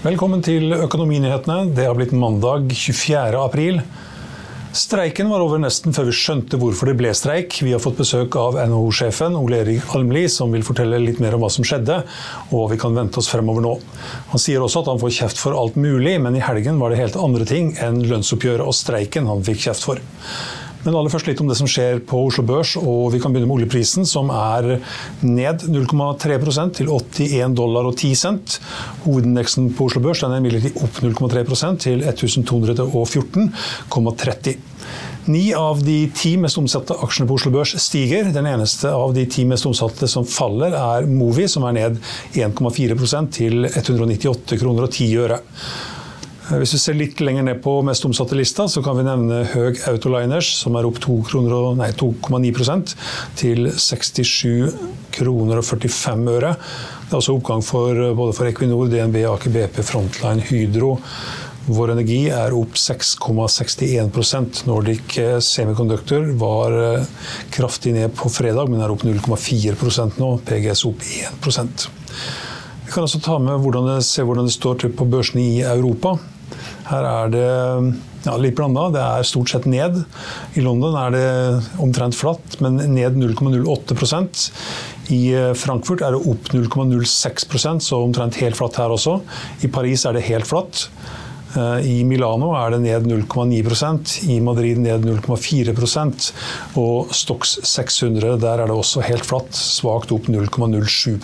Velkommen 0.00 0.40
til 0.40 0.72
Økonominyhetene. 0.72 1.74
Det 1.76 1.84
har 1.84 1.92
blitt 1.92 2.14
mandag 2.16 2.70
24. 2.72 3.36
april. 3.36 3.82
Streiken 4.72 5.28
var 5.28 5.42
over 5.44 5.60
nesten 5.60 5.92
før 5.92 6.06
vi 6.08 6.14
skjønte 6.16 6.56
hvorfor 6.56 6.88
det 6.88 6.94
ble 6.96 7.10
streik. 7.12 7.58
Vi 7.60 7.74
har 7.74 7.82
fått 7.84 8.00
besøk 8.00 8.38
av 8.40 8.56
NHO-sjefen 8.62 9.36
Ole 9.36 9.58
Erik 9.60 9.92
Almli, 9.92 10.22
som 10.32 10.56
vil 10.56 10.64
fortelle 10.64 11.02
litt 11.04 11.20
mer 11.20 11.36
om 11.36 11.44
hva 11.44 11.50
som 11.52 11.68
skjedde, 11.68 11.98
og 12.48 12.54
hva 12.54 12.70
vi 12.72 12.80
kan 12.80 12.96
vente 12.96 13.20
oss 13.20 13.28
fremover 13.28 13.66
nå. 13.66 13.74
Han 14.32 14.40
sier 14.40 14.64
også 14.64 14.80
at 14.80 14.88
han 14.94 15.02
får 15.04 15.12
kjeft 15.18 15.42
for 15.42 15.60
alt 15.60 15.76
mulig, 15.76 16.16
men 16.24 16.40
i 16.40 16.44
helgen 16.48 16.80
var 16.80 16.94
det 16.94 17.02
helt 17.02 17.20
andre 17.20 17.44
ting 17.52 17.74
enn 17.84 18.00
lønnsoppgjøret 18.00 18.64
og 18.64 18.78
streiken 18.80 19.28
han 19.28 19.44
fikk 19.50 19.66
kjeft 19.66 19.84
for. 19.84 20.00
Men 20.84 20.94
aller 20.96 21.12
først 21.12 21.26
litt 21.28 21.40
om 21.42 21.48
det 21.50 21.58
som 21.58 21.68
skjer 21.68 21.98
på 22.08 22.22
Oslo 22.30 22.42
Børs, 22.48 22.70
og 22.80 23.10
vi 23.12 23.18
kan 23.20 23.34
begynne 23.34 23.48
med 23.50 23.58
oljeprisen, 23.58 24.06
som 24.08 24.30
er 24.32 24.78
ned 25.20 25.66
0,3% 25.68 26.72
til 26.78 26.88
81 26.88 27.52
dollar 27.58 27.84
og 27.90 27.98
10 27.98 28.14
cent. 28.16 28.56
Hovedindeksen 29.04 29.74
på 29.76 29.84
Oslo 29.90 30.00
Børs 30.06 30.22
den 30.24 30.32
er 30.32 30.40
imidlertid 30.40 30.72
opp 30.80 30.94
0,3% 31.04 31.76
til 31.84 32.00
1214,30. 32.08 34.56
Ni 35.30 35.54
av 35.54 35.84
de 35.84 36.10
ti 36.16 36.36
mest 36.40 36.58
omsatte 36.58 36.96
aksjene 37.04 37.28
på 37.28 37.34
Oslo 37.36 37.50
Børs 37.52 37.76
stiger. 37.84 38.32
Den 38.32 38.46
eneste 38.48 38.88
av 38.88 39.12
de 39.14 39.26
ti 39.28 39.44
mest 39.46 39.66
omsatte 39.68 40.08
som 40.08 40.24
faller, 40.24 40.72
er 40.72 41.06
Movi, 41.06 41.48
som 41.48 41.64
er 41.68 41.72
ned 41.76 42.00
1,4% 42.32 43.30
til 43.36 43.64
198 43.68 44.56
kroner 44.62 44.82
og 44.88 44.92
10 44.96 45.16
øre. 45.26 45.38
Hvis 46.50 46.72
vi 46.74 46.78
ser 46.82 46.96
litt 46.98 47.20
lenger 47.22 47.44
ned 47.46 47.60
på 47.62 47.76
mest 47.86 48.02
omsatte 48.08 48.34
lista, 48.34 48.64
så 48.66 48.80
kan 48.82 48.96
vi 48.98 49.04
nevne 49.06 49.44
Høg 49.52 49.76
Autoliners, 49.86 50.48
som 50.58 50.74
er 50.74 50.86
opp 50.88 50.96
2,9% 50.98 52.94
til 53.38 53.68
67 53.70 54.72
kroner 55.14 55.60
og 55.60 55.66
45 55.68 56.32
øre. 56.32 56.50
Det 57.04 57.12
er 57.12 57.18
også 57.20 57.36
oppgang 57.36 57.62
for, 57.62 57.94
både 58.18 58.34
for 58.34 58.50
Equinor, 58.50 58.90
DNB, 58.90 59.20
Aker 59.30 59.54
BP, 59.54 59.78
Frontline, 59.86 60.42
Hydro. 60.48 60.96
Vår 61.70 61.94
Energi 61.94 62.18
er 62.34 62.56
opp 62.58 62.74
6,61% 62.82 64.64
Nordic 64.66 65.14
Semiconductor 65.46 66.32
var 66.40 66.74
kraftig 67.54 67.94
ned 67.94 68.10
på 68.18 68.26
fredag, 68.32 68.66
men 68.72 68.82
er 68.82 68.90
opp 68.90 69.06
0,4% 69.06 70.18
nå. 70.18 70.32
PGS 70.50 70.82
opp 70.90 71.06
1% 71.06 71.86
Vi 72.88 72.90
kan 72.90 73.06
også 73.06 73.22
ta 73.22 73.38
med 73.38 73.62
hvordan 73.62 73.86
det, 73.92 74.00
se 74.08 74.26
hvordan 74.26 74.50
det 74.50 74.58
står 74.58 74.82
til 74.82 74.90
på 74.98 75.06
børsene 75.06 75.46
i 75.46 75.62
Europa. 75.62 76.18
Her 76.90 77.06
er 77.08 77.32
det 77.32 77.48
ja, 78.26 78.34
litt 78.40 78.56
blanda. 78.58 78.88
Det 78.92 79.02
er 79.02 79.28
stort 79.28 79.52
sett 79.52 79.68
ned. 79.70 80.02
I 80.58 80.64
London 80.64 80.96
er 81.00 81.14
det 81.14 81.28
omtrent 81.82 82.18
flatt, 82.18 82.58
men 82.64 82.80
ned 82.94 83.16
0,08% 83.20 84.44
I 85.14 85.22
Frankfurt 85.58 86.04
er 86.06 86.16
det 86.16 86.22
opp 86.34 86.52
0,06% 86.54 87.86
så 87.86 88.02
omtrent 88.04 88.40
helt 88.42 88.58
flatt 88.58 88.80
her 88.82 88.92
også. 88.92 89.20
I 89.64 89.72
Paris 89.72 90.06
er 90.06 90.18
det 90.18 90.28
helt 90.28 90.48
flatt. 90.50 90.88
I 91.82 92.04
Milano 92.06 92.52
er 92.54 92.76
det 92.76 92.82
ned 92.84 93.08
0,9% 93.10 94.12
i 94.30 94.36
Madrid 94.44 94.78
ned 94.78 95.02
0,4% 95.02 96.28
og 96.78 97.10
Stox 97.16 97.56
600 97.66 98.36
der 98.38 98.62
er 98.62 98.70
det 98.70 98.76
også 98.76 99.02
helt 99.02 99.26
flatt, 99.26 99.50
svakt 99.56 100.14
opp 100.14 100.30
0,07 100.30 101.18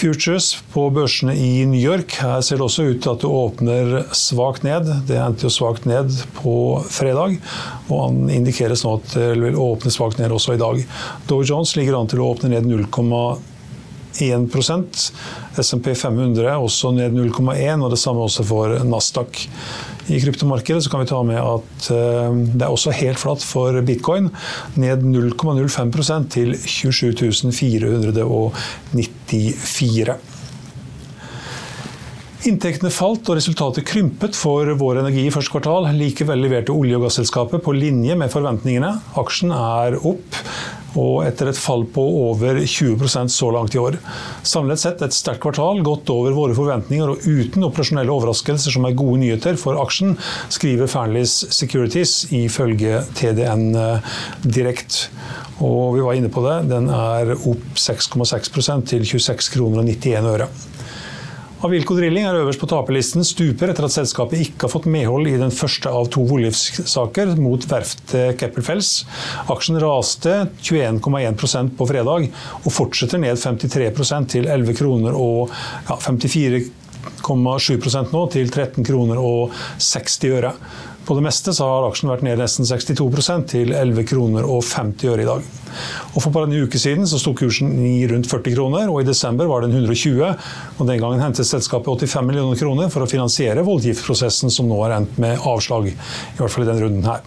Futures 0.00 0.54
på 0.72 0.86
børsene 0.96 1.34
i 1.36 1.66
New 1.68 1.80
York. 1.80 2.14
Her 2.22 2.40
ser 2.40 2.56
det 2.56 2.64
også 2.64 2.86
ut 2.88 3.02
til 3.04 3.10
at 3.12 3.20
det 3.20 3.28
åpner 3.28 3.90
svakt 4.16 4.64
ned. 4.64 4.88
Det 5.10 5.18
endte 5.20 5.44
jo 5.44 5.52
svakt 5.52 5.84
ned 5.84 6.14
på 6.38 6.54
fredag, 6.88 7.36
og 7.90 7.98
han 8.06 8.32
indikeres 8.32 8.86
nå 8.86 8.94
at 8.96 9.12
det 9.12 9.28
vil 9.42 9.58
åpne 9.60 9.92
svakt 9.92 10.22
ned 10.22 10.32
også 10.32 10.56
i 10.56 10.62
dag. 10.62 10.80
Dow 11.28 11.44
Jones 11.44 11.74
ligger 11.76 11.98
an 11.98 12.08
til 12.08 12.22
å 12.24 12.30
åpne 12.32 12.54
ned 12.54 12.70
0,1 12.70 13.49
SMP 15.60 15.86
500 15.96 16.56
også 16.56 16.90
ned 16.96 17.12
0,1 17.16 17.84
og 17.84 17.90
det 17.92 17.98
samme 18.00 18.20
også 18.26 18.42
for 18.46 18.66
Nasdaq. 18.86 19.32
I 20.10 20.20
kryptomarkedet 20.22 20.82
så 20.84 20.90
kan 20.90 21.00
vi 21.04 21.10
ta 21.10 21.18
med 21.22 21.38
at 21.38 21.88
det 21.90 22.62
er 22.64 22.70
også 22.70 22.90
helt 22.98 23.18
flatt 23.20 23.42
for 23.46 23.80
bitcoin. 23.86 24.30
Ned 24.80 24.98
0,05 25.06 26.28
til 26.34 26.48
27 26.58 27.52
494. 27.52 30.39
Inntektene 32.48 32.88
falt 32.88 33.28
og 33.28 33.36
resultatet 33.36 33.84
krympet 33.84 34.32
for 34.38 34.64
Vår 34.80 35.02
Energi 35.02 35.26
i 35.28 35.32
første 35.34 35.52
kvartal. 35.52 35.90
Likevel 35.92 36.40
leverte 36.40 36.72
olje- 36.72 36.96
og 36.96 37.02
gasselskapet 37.04 37.60
på 37.60 37.74
linje 37.76 38.14
med 38.16 38.32
forventningene. 38.32 38.94
Aksjen 39.20 39.52
er 39.52 39.98
opp, 39.98 40.38
og 40.96 41.26
etter 41.26 41.50
et 41.50 41.60
fall 41.60 41.84
på 41.92 42.00
over 42.22 42.62
20% 42.64 43.34
så 43.34 43.50
langt 43.52 43.76
i 43.76 43.82
år. 43.82 43.98
Samlet 44.40 44.80
sett 44.80 45.04
et 45.04 45.12
sterkt 45.12 45.42
kvartal, 45.44 45.82
godt 45.84 46.08
over 46.16 46.32
våre 46.32 46.56
forventninger 46.56 47.12
og 47.12 47.28
uten 47.28 47.68
operasjonelle 47.68 48.16
overraskelser 48.16 48.72
som 48.72 48.88
er 48.88 48.96
gode 48.96 49.20
nyheter 49.20 49.60
for 49.60 49.76
aksjen, 49.84 50.16
skriver 50.48 50.88
Fearnleys 50.88 51.42
Securities 51.52 52.22
ifølge 52.32 53.04
TDN 53.20 53.68
Direkt. 54.48 55.10
Og 55.60 55.98
vi 55.98 56.08
var 56.08 56.16
inne 56.16 56.32
på 56.32 56.48
det, 56.48 56.62
den 56.72 56.88
er 56.88 57.36
opp 57.36 57.76
6,6 57.76 58.86
til 58.94 59.04
26 59.04 59.58
kroner 59.58 59.84
og 59.84 59.92
91 59.92 60.36
øre. 60.38 60.48
Avilco 61.60 61.92
Drilling 61.92 62.24
er 62.24 62.38
øverst 62.40 62.56
på 62.62 62.64
taperlisten, 62.70 63.20
stuper 63.26 63.68
etter 63.68 63.84
at 63.84 63.92
selskapet 63.92 64.40
ikke 64.46 64.64
har 64.64 64.70
fått 64.72 64.86
medhold 64.88 65.28
i 65.28 65.36
den 65.36 65.50
første 65.52 65.90
av 65.92 66.08
to 66.08 66.24
voldgiftssaker 66.24 67.36
mot 67.36 67.60
verftet 67.68 68.40
Keppelfels. 68.40 69.04
Aksjen 69.52 69.76
raste 69.82 70.48
21,1% 70.56 71.76
på 71.76 71.84
fredag, 71.90 72.30
og 72.64 72.72
fortsetter 72.72 73.20
ned 73.20 73.36
53% 73.36 74.32
til 74.32 74.48
11 74.48 74.72
kroner 74.80 75.12
og 75.12 75.52
ja, 75.52 76.00
54,7% 76.00 78.08
nå, 78.16 78.24
til 78.32 78.48
13 78.48 78.80
kroner 78.88 79.20
og 79.20 79.52
60 79.76 80.32
øre. 80.32 80.56
På 81.06 81.16
det 81.16 81.24
meste 81.24 81.52
så 81.56 81.66
har 81.66 81.86
aksjen 81.88 82.10
vært 82.10 82.22
ned 82.26 82.38
nesten 82.38 82.68
62% 82.68 83.48
til 83.50 83.72
11 83.74 84.04
kroner 84.10 84.46
og 84.46 84.62
50 84.66 85.10
øre 85.10 85.24
i 85.24 85.28
dag. 85.28 85.48
Og 86.12 86.18
For 86.20 86.30
bare 86.34 86.50
en 86.50 86.66
uke 86.66 86.78
siden 86.80 87.08
så 87.08 87.18
sto 87.20 87.32
kursen 87.38 87.72
i 87.86 88.04
rundt 88.10 88.28
40 88.30 88.54
kroner, 88.56 88.90
og 88.92 89.00
i 89.00 89.08
desember 89.08 89.48
var 89.50 89.64
den 89.64 89.74
120. 89.74 90.22
og 90.78 90.86
Den 90.86 91.02
gangen 91.02 91.24
hentet 91.24 91.48
selskapet 91.48 92.06
85 92.06 92.28
millioner 92.28 92.60
kroner 92.60 92.92
for 92.92 93.06
å 93.06 93.10
finansiere 93.10 93.66
voldgiftprosessen 93.66 94.52
som 94.52 94.68
nå 94.70 94.80
har 94.84 94.98
endt 95.00 95.18
med 95.22 95.40
avslag. 95.40 95.92
I 95.92 96.38
hvert 96.38 96.52
fall 96.52 96.66
i 96.66 96.70
denne 96.70 96.84
runden 96.86 97.08
her. 97.08 97.24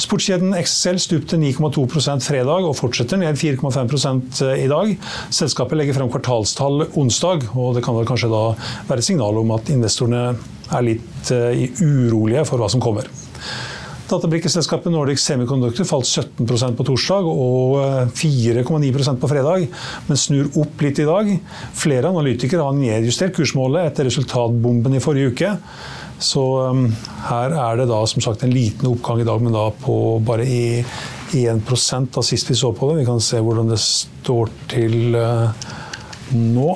Sportskjeden 0.00 0.54
XXL 0.58 1.00
stupte 1.02 1.40
9,2% 1.40 2.26
fredag 2.26 2.68
og 2.68 2.76
fortsetter 2.78 3.20
ned 3.20 3.38
4,5 3.40 4.54
i 4.56 4.68
dag. 4.70 4.94
Selskapet 5.34 5.80
legger 5.80 5.98
frem 5.98 6.12
kvartalstall 6.12 6.86
onsdag, 7.00 7.50
og 7.54 7.76
det 7.76 7.84
kan 7.86 7.98
vel 7.98 8.08
kanskje 8.08 8.32
da 8.32 8.44
være 8.90 9.02
et 9.02 9.10
signal 9.10 9.42
om 9.42 9.56
at 9.56 9.72
investorene 9.72 10.24
er 10.70 10.86
litt 10.86 11.34
urolige 11.82 12.46
for 12.48 12.62
hva 12.62 12.70
som 12.70 12.82
kommer. 12.82 13.10
Databrikkeselskapet 14.10 14.90
Nordic 14.90 15.20
Semiconductor 15.22 15.86
falt 15.86 16.08
17% 16.08 16.74
på 16.74 16.86
torsdag 16.88 17.28
og 17.30 17.76
4,9% 18.18 19.20
på 19.22 19.30
fredag, 19.30 19.68
men 20.08 20.18
snur 20.18 20.50
opp 20.58 20.82
litt 20.82 20.98
i 20.98 21.06
dag. 21.06 21.30
Flere 21.78 22.10
analytikere 22.10 22.66
har 22.66 22.74
nedjustert 22.74 23.36
kursmålet 23.36 23.92
etter 23.92 24.10
resultatbomben 24.10 24.98
i 24.98 25.02
forrige 25.04 25.30
uke. 25.30 25.52
Så 26.20 26.42
um, 26.68 26.84
her 27.30 27.54
er 27.56 27.80
det 27.80 27.88
da 27.88 27.98
som 28.08 28.20
sagt 28.24 28.44
en 28.44 28.52
liten 28.52 28.90
oppgang 28.90 29.22
i 29.22 29.26
dag, 29.26 29.40
men 29.40 29.56
da 29.56 29.70
på 29.72 29.94
bare 30.24 30.44
i 30.44 30.84
1% 31.32 32.18
av 32.20 32.26
sist 32.26 32.50
vi 32.50 32.58
så 32.58 32.74
på 32.76 32.90
det. 32.90 33.00
Vi 33.00 33.08
kan 33.08 33.22
se 33.24 33.40
hvordan 33.40 33.70
det 33.72 33.80
står 33.80 34.52
til 34.70 35.16
uh, 35.16 35.48
nå. 36.36 36.70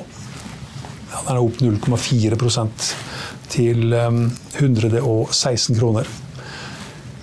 Ja, 1.11 1.23
den 1.27 1.37
er 1.37 1.43
opp 1.43 1.61
0,4% 1.61 2.91
til 3.53 3.93
um, 3.93 4.23
116 4.57 5.77
kroner. 5.77 6.09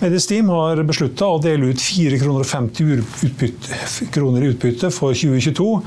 Medistim 0.03 0.49
har 0.51 0.81
beslutta 0.83 1.29
å 1.31 1.39
dele 1.39 1.69
ut 1.71 1.79
4,50 1.79 4.09
kroner 4.11 4.43
i 4.43 4.49
utbytte 4.51 4.91
for 4.91 5.15
2022. 5.15 5.79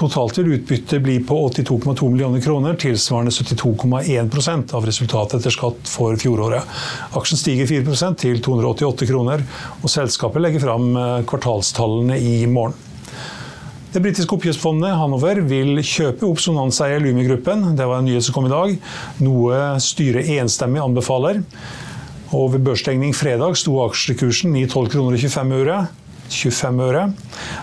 Totalt 0.00 0.40
vil 0.40 0.56
utbyttet 0.56 0.98
bli 1.04 1.20
på 1.22 1.36
82,2 1.46 2.08
millioner 2.10 2.42
kroner, 2.42 2.74
tilsvarende 2.74 3.30
72,1% 3.30 4.74
av 4.74 4.82
resultatet 4.90 5.38
etter 5.38 5.54
skatt 5.54 5.86
for 5.86 6.18
fjoråret. 6.18 6.66
Aksjen 7.20 7.38
stiger 7.38 7.70
4% 7.70 8.18
til 8.24 8.42
288 8.42 9.06
kroner, 9.06 9.38
og 9.78 9.86
selskapet 9.92 10.42
legger 10.42 10.58
fram 10.64 10.90
eh, 10.90 11.22
kvartalstallene 11.30 12.18
i 12.18 12.50
morgen. 12.50 12.74
Det 13.94 14.02
britiske 14.02 14.34
oppkjøpsfondet 14.34 14.98
Hanover 14.98 15.46
vil 15.46 15.78
kjøpe 15.86 16.26
opp 16.26 16.42
Sonanza 16.42 16.90
Lumi-gruppen. 16.98 17.78
Det 17.78 17.86
var 17.86 18.02
en 18.02 18.10
nyhet 18.10 18.26
som 18.26 18.34
kom 18.34 18.50
i 18.50 18.52
dag, 18.52 18.74
noe 19.22 19.78
styret 19.82 20.26
enstemmig 20.40 20.82
anbefaler. 20.82 21.38
Og 22.36 22.52
ved 22.52 22.62
børsstengning 22.62 23.14
fredag 23.16 23.56
sto 23.58 23.80
aksjekursen 23.82 24.54
i 24.58 24.68
12 24.70 24.92
kroner 24.92 25.16
og 25.16 25.24
25 25.24 25.58
øre. 25.64 25.80
25 26.30 26.84
øre. 26.86 27.06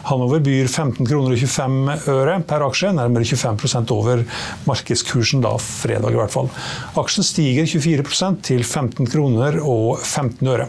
Hanover 0.10 0.42
byr 0.44 0.68
15 0.68 1.08
kroner 1.08 1.36
og 1.36 1.40
25 1.40 1.96
øre 2.12 2.40
per 2.48 2.66
aksje, 2.68 2.92
nærmere 2.96 3.24
25% 3.24 3.94
over 3.96 4.26
markedskursen 4.68 5.46
da 5.46 5.54
fredag 5.62 6.12
i 6.12 6.20
hvert 6.20 6.34
fall. 6.34 6.52
Aksjen 7.00 7.28
stiger 7.28 7.70
24% 7.70 8.44
til 8.50 8.66
15 8.68 9.08
kroner 9.08 9.62
og 9.64 10.04
15 10.04 10.52
øre. 10.52 10.68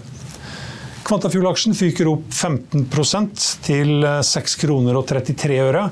Kvantafjord-aksjen 1.08 1.72
fyker 1.72 2.08
opp 2.10 2.26
15% 2.37 3.44
til 3.64 4.05
6 4.05 4.56
kroner 4.60 4.99
og 4.99 5.06
33 5.08 5.55
øre, 5.64 5.87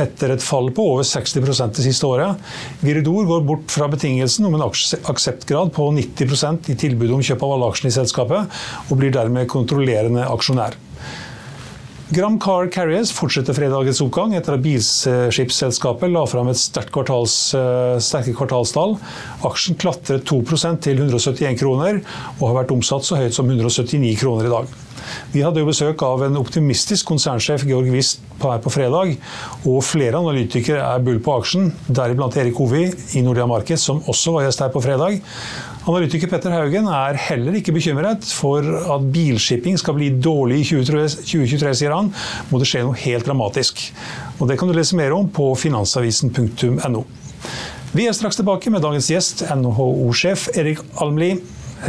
etter 0.00 0.32
et 0.32 0.44
fall 0.44 0.70
på 0.72 0.86
over 0.94 1.04
60 1.04 1.34
det 1.76 1.84
siste 1.84 2.08
året. 2.08 2.40
Viridor 2.80 3.28
går 3.28 3.44
bort 3.44 3.68
fra 3.74 3.90
betingelsen 3.92 4.48
om 4.48 4.56
en 4.56 4.64
akseptgrad 4.64 5.74
på 5.76 5.90
90% 5.98 6.72
i 6.72 6.78
tilbudet 6.86 7.18
om 7.18 7.26
kjøp 7.28 7.44
av 7.44 7.52
alle 7.58 7.68
aksjene 7.68 7.92
i 7.92 7.98
selskapet, 7.98 8.62
og 8.88 8.96
blir 9.02 9.12
dermed 9.12 9.50
kontrollerende 9.52 10.24
aksjonær. 10.24 10.80
Gram 12.12 12.34
Car 12.38 12.66
Carriers 12.68 13.08
fortsetter 13.16 13.56
fredagens 13.56 14.02
oppgang 14.04 14.34
etter 14.36 14.58
at 14.58 14.60
bilskipsselskapet 14.60 16.10
la 16.12 16.26
fram 16.28 16.50
et 16.52 16.80
kvartals, 16.92 17.36
eh, 17.56 17.94
sterke 18.04 18.34
kvartalstall. 18.36 18.98
Aksjen 19.48 19.78
klatret 19.80 20.26
2% 20.28 20.82
til 20.84 21.00
171 21.00 21.56
kroner, 21.62 22.02
og 22.38 22.50
har 22.50 22.58
vært 22.58 22.74
omsatt 22.76 23.08
så 23.08 23.16
høyt 23.16 23.32
som 23.32 23.48
179 23.48 24.20
kroner 24.20 24.44
i 24.44 24.52
dag. 24.52 24.68
Vi 25.32 25.40
hadde 25.40 25.62
jo 25.62 25.70
besøk 25.70 26.02
av 26.04 26.22
en 26.26 26.36
optimistisk 26.36 27.08
konsernsjef, 27.08 27.64
Georg 27.64 27.88
Wist, 27.94 28.20
her 28.42 28.58
på 28.58 28.72
fredag. 28.74 29.16
Og 29.64 29.80
flere 29.82 30.20
analytikere 30.20 30.82
er 30.84 31.00
bull 31.00 31.20
på 31.22 31.40
aksjen, 31.40 31.72
deriblant 31.88 32.36
Erik 32.36 32.58
Hovi 32.60 32.92
i 33.16 33.22
Nordea 33.24 33.46
Markets, 33.46 33.88
som 33.88 34.02
også 34.04 34.36
var 34.36 34.44
gjest 34.48 34.60
her 34.60 34.68
på 34.74 34.82
fredag. 34.84 35.22
Analytiker 35.82 36.30
Petter 36.30 36.52
Haugen 36.54 36.86
er 36.86 37.16
heller 37.18 37.56
ikke 37.58 37.72
bekymret 37.74 38.22
for 38.38 38.62
at 38.62 39.06
bilshipping 39.10 39.74
skal 39.80 39.96
bli 39.96 40.12
dårlig 40.14 40.60
i 40.60 40.68
2023, 40.68 41.72
sier 41.80 41.94
han. 41.96 42.12
Må 42.52 42.60
det 42.62 42.68
skje 42.70 42.84
noe 42.86 43.00
helt 43.02 43.26
dramatisk. 43.26 43.82
Og 44.38 44.46
Det 44.46 44.60
kan 44.60 44.70
du 44.70 44.78
lese 44.78 44.94
mer 44.98 45.10
om 45.16 45.26
på 45.26 45.50
finansavisen.no. 45.58 47.06
Vi 47.98 48.06
er 48.06 48.14
straks 48.14 48.38
tilbake 48.38 48.70
med 48.70 48.86
dagens 48.86 49.10
gjest, 49.10 49.42
NHO-sjef 49.50 50.52
Erik 50.54 50.86
Almli, 51.02 51.34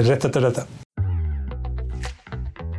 rett 0.01 0.25
etter 0.25 0.50
dette. 0.50 0.82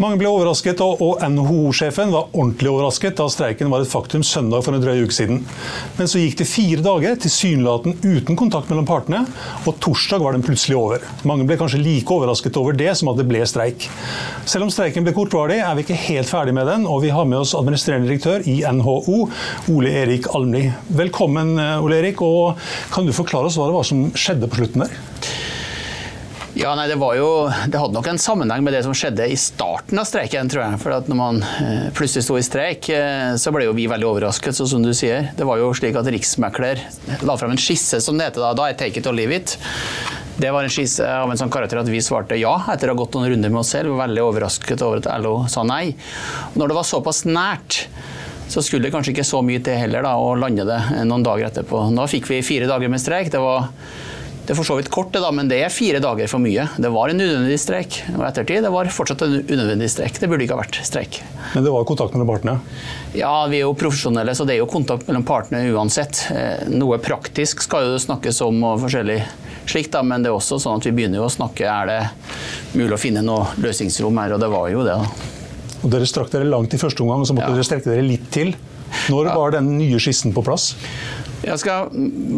Mange 0.00 0.16
ble 0.16 0.30
overrasket, 0.32 0.78
og 0.80 1.20
NHO-sjefen 1.28 2.08
var 2.14 2.30
ordentlig 2.30 2.70
overrasket 2.70 3.18
da 3.18 3.26
streiken 3.28 3.68
var 3.68 3.82
et 3.84 3.90
faktum 3.90 4.22
søndag 4.24 4.62
for 4.64 4.72
en 4.72 4.80
drøy 4.80 5.02
uke 5.04 5.12
siden. 5.12 5.42
Men 5.98 6.08
så 6.08 6.22
gikk 6.22 6.38
det 6.38 6.46
fire 6.48 6.80
dager, 6.86 7.18
tilsynelatende 7.20 8.14
uten 8.16 8.38
kontakt 8.40 8.72
mellom 8.72 8.86
partene, 8.88 9.26
og 9.68 9.76
torsdag 9.84 10.24
var 10.24 10.32
den 10.32 10.46
plutselig 10.46 10.78
over. 10.80 11.04
Mange 11.28 11.44
ble 11.44 11.58
kanskje 11.60 11.82
like 11.82 12.16
overrasket 12.16 12.56
over 12.56 12.78
det 12.80 12.94
som 12.96 13.12
at 13.12 13.20
det 13.20 13.28
ble 13.28 13.44
streik. 13.44 13.90
Selv 14.48 14.70
om 14.70 14.72
streiken 14.72 15.04
ble 15.04 15.12
kortvarig, 15.18 15.60
er 15.60 15.76
vi 15.76 15.84
ikke 15.84 16.00
helt 16.06 16.32
ferdig 16.32 16.56
med 16.56 16.70
den, 16.72 16.88
og 16.88 17.04
vi 17.04 17.12
har 17.12 17.28
med 17.28 17.42
oss 17.42 17.52
administrerende 17.58 18.08
direktør 18.08 18.48
i 18.48 18.62
NHO, 18.80 19.20
Ole 19.76 19.94
Erik 20.00 20.32
Almli. 20.32 20.64
Velkommen, 20.96 21.58
Ole 21.84 22.00
Erik, 22.00 22.24
og 22.24 22.56
kan 22.96 23.04
du 23.04 23.12
forklare 23.12 23.52
oss 23.52 23.60
hva 23.60 23.68
det 23.68 23.76
var 23.76 23.92
som 23.92 24.06
skjedde 24.16 24.48
på 24.48 24.62
slutten 24.62 24.88
der? 24.88 25.00
Ja, 26.58 26.72
nei, 26.74 26.88
det, 26.90 26.96
jo, 26.98 27.28
det 27.70 27.78
hadde 27.78 27.94
nok 27.94 28.08
en 28.10 28.18
sammenheng 28.18 28.64
med 28.66 28.74
det 28.74 28.80
som 28.82 28.94
skjedde 28.96 29.28
i 29.30 29.36
starten 29.38 30.00
av 30.02 30.06
streiken, 30.08 30.48
tror 30.50 30.64
jeg. 30.64 30.80
For 30.82 31.06
når 31.06 31.18
man 31.18 31.38
eh, 31.46 31.84
plutselig 31.94 32.24
sto 32.26 32.38
i 32.40 32.42
streik, 32.42 32.88
eh, 32.90 33.36
så 33.38 33.52
ble 33.54 33.68
jo 33.68 33.74
vi 33.76 33.86
veldig 33.90 34.08
overrasket, 34.08 34.58
så 34.58 34.66
som 34.66 34.82
du 34.82 34.90
sier. 34.96 35.30
Det 35.38 35.46
var 35.46 35.60
jo 35.62 35.70
slik 35.78 35.94
at 36.00 36.10
Riksmekler 36.10 36.82
la 37.22 37.36
frem 37.38 37.54
en 37.54 37.60
skisse, 37.60 38.02
som 38.02 38.18
det 38.18 38.32
heter 38.32 38.42
da. 38.42 38.50
Da 38.58 38.66
er 38.66 38.74
'take 38.74 38.98
it 38.98 39.06
or 39.06 39.14
leave 39.14 39.36
it'. 39.36 39.56
Det 40.40 40.50
var 40.50 40.64
en 40.64 40.72
skisse 40.72 41.06
av 41.06 41.30
en 41.30 41.36
sånn 41.38 41.52
karakter 41.52 41.78
at 41.78 41.88
vi 41.88 42.00
svarte 42.02 42.38
ja, 42.40 42.56
etter 42.72 42.90
å 42.90 42.96
ha 42.96 43.02
gått 43.04 43.14
noen 43.14 43.30
runder 43.30 43.50
med 43.50 43.60
oss 43.60 43.70
selv. 43.70 43.94
Var 43.94 44.08
Veldig 44.08 44.22
overrasket 44.24 44.82
over 44.82 44.98
at 44.98 45.22
LO 45.22 45.46
sa 45.46 45.62
nei. 45.62 45.94
Når 46.56 46.68
det 46.68 46.74
var 46.74 46.88
såpass 46.88 47.24
nært, 47.28 47.86
så 48.48 48.62
skulle 48.62 48.88
det 48.88 48.94
kanskje 48.94 49.12
ikke 49.14 49.28
så 49.28 49.42
mye 49.44 49.62
til 49.62 49.78
heller 49.78 50.02
da, 50.02 50.16
å 50.18 50.34
lande 50.34 50.64
det 50.66 50.80
noen 51.06 51.22
dager 51.22 51.46
etterpå. 51.46 51.90
Nå 51.94 52.08
fikk 52.10 52.26
vi 52.26 52.42
fire 52.42 52.66
dager 52.66 52.88
med 52.88 52.98
streik. 52.98 53.30
Det 53.30 53.38
var 53.38 53.68
det 54.50 54.56
er 54.56 54.58
for 54.58 54.66
så 54.66 54.74
vidt 54.80 54.88
kort, 54.90 55.12
det 55.14 55.20
da, 55.22 55.28
men 55.30 55.46
det 55.46 55.60
er 55.62 55.70
fire 55.70 56.00
dager 56.02 56.26
for 56.26 56.42
mye. 56.42 56.64
Det 56.74 56.88
var 56.90 57.12
en 57.12 57.20
unødvendig 57.20 57.54
streik. 57.62 58.00
Og 58.16 58.24
ettertid 58.26 58.64
det 58.66 58.72
var 58.74 58.88
fortsatt 58.90 59.20
en 59.22 59.36
unødvendig 59.38 59.86
streik. 59.92 60.16
Det 60.18 60.26
burde 60.26 60.42
ikke 60.42 60.56
ha 60.56 60.64
vært 60.64 60.78
streik. 60.88 61.20
Men 61.52 61.68
det 61.68 61.70
var 61.70 61.84
kontakt 61.86 62.16
mellom 62.16 62.26
partene? 62.32 62.56
Ja, 63.14 63.30
vi 63.46 63.60
er 63.60 63.68
jo 63.68 63.76
profesjonelle, 63.78 64.34
så 64.34 64.42
det 64.48 64.56
er 64.56 64.58
jo 64.64 64.66
kontakt 64.72 65.06
mellom 65.06 65.22
partene 65.28 65.60
uansett. 65.70 66.24
Eh, 66.34 66.66
noe 66.66 66.98
praktisk 66.98 67.62
skal 67.62 67.92
jo 67.92 68.00
snakkes 68.02 68.42
om 68.48 68.58
og 68.72 68.82
forskjellig 68.82 69.20
slikt, 69.70 69.92
da, 69.94 70.02
men 70.02 70.26
det 70.26 70.32
er 70.32 70.40
også 70.40 70.58
sånn 70.58 70.82
at 70.82 70.90
vi 70.90 70.96
begynner 70.98 71.22
jo 71.22 71.28
å 71.28 71.30
snakke 71.30 71.70
er 71.70 71.92
det 71.92 72.00
mulig 72.74 72.96
å 72.96 73.02
finne 73.04 73.22
noe 73.22 73.52
løsningsrom 73.62 74.18
her, 74.18 74.34
og 74.34 74.42
det 74.42 74.50
var 74.50 74.66
jo 74.74 74.82
det. 74.82 74.98
da. 74.98 75.78
Og 75.84 75.94
Dere 75.94 76.10
strakk 76.10 76.34
dere 76.34 76.50
langt 76.50 76.74
i 76.74 76.82
første 76.82 77.06
omgang, 77.06 77.22
og 77.22 77.30
så 77.30 77.38
måtte 77.38 77.52
ja. 77.52 77.60
dere 77.60 77.70
strekke 77.70 77.94
dere 77.94 78.08
litt 78.10 78.26
til. 78.34 78.56
Når 79.10 79.32
var 79.34 79.56
den 79.58 79.74
nye 79.78 79.98
skissen 80.02 80.34
på 80.36 80.44
plass? 80.46 80.72
Jeg 81.40 81.56
skal 81.56 81.88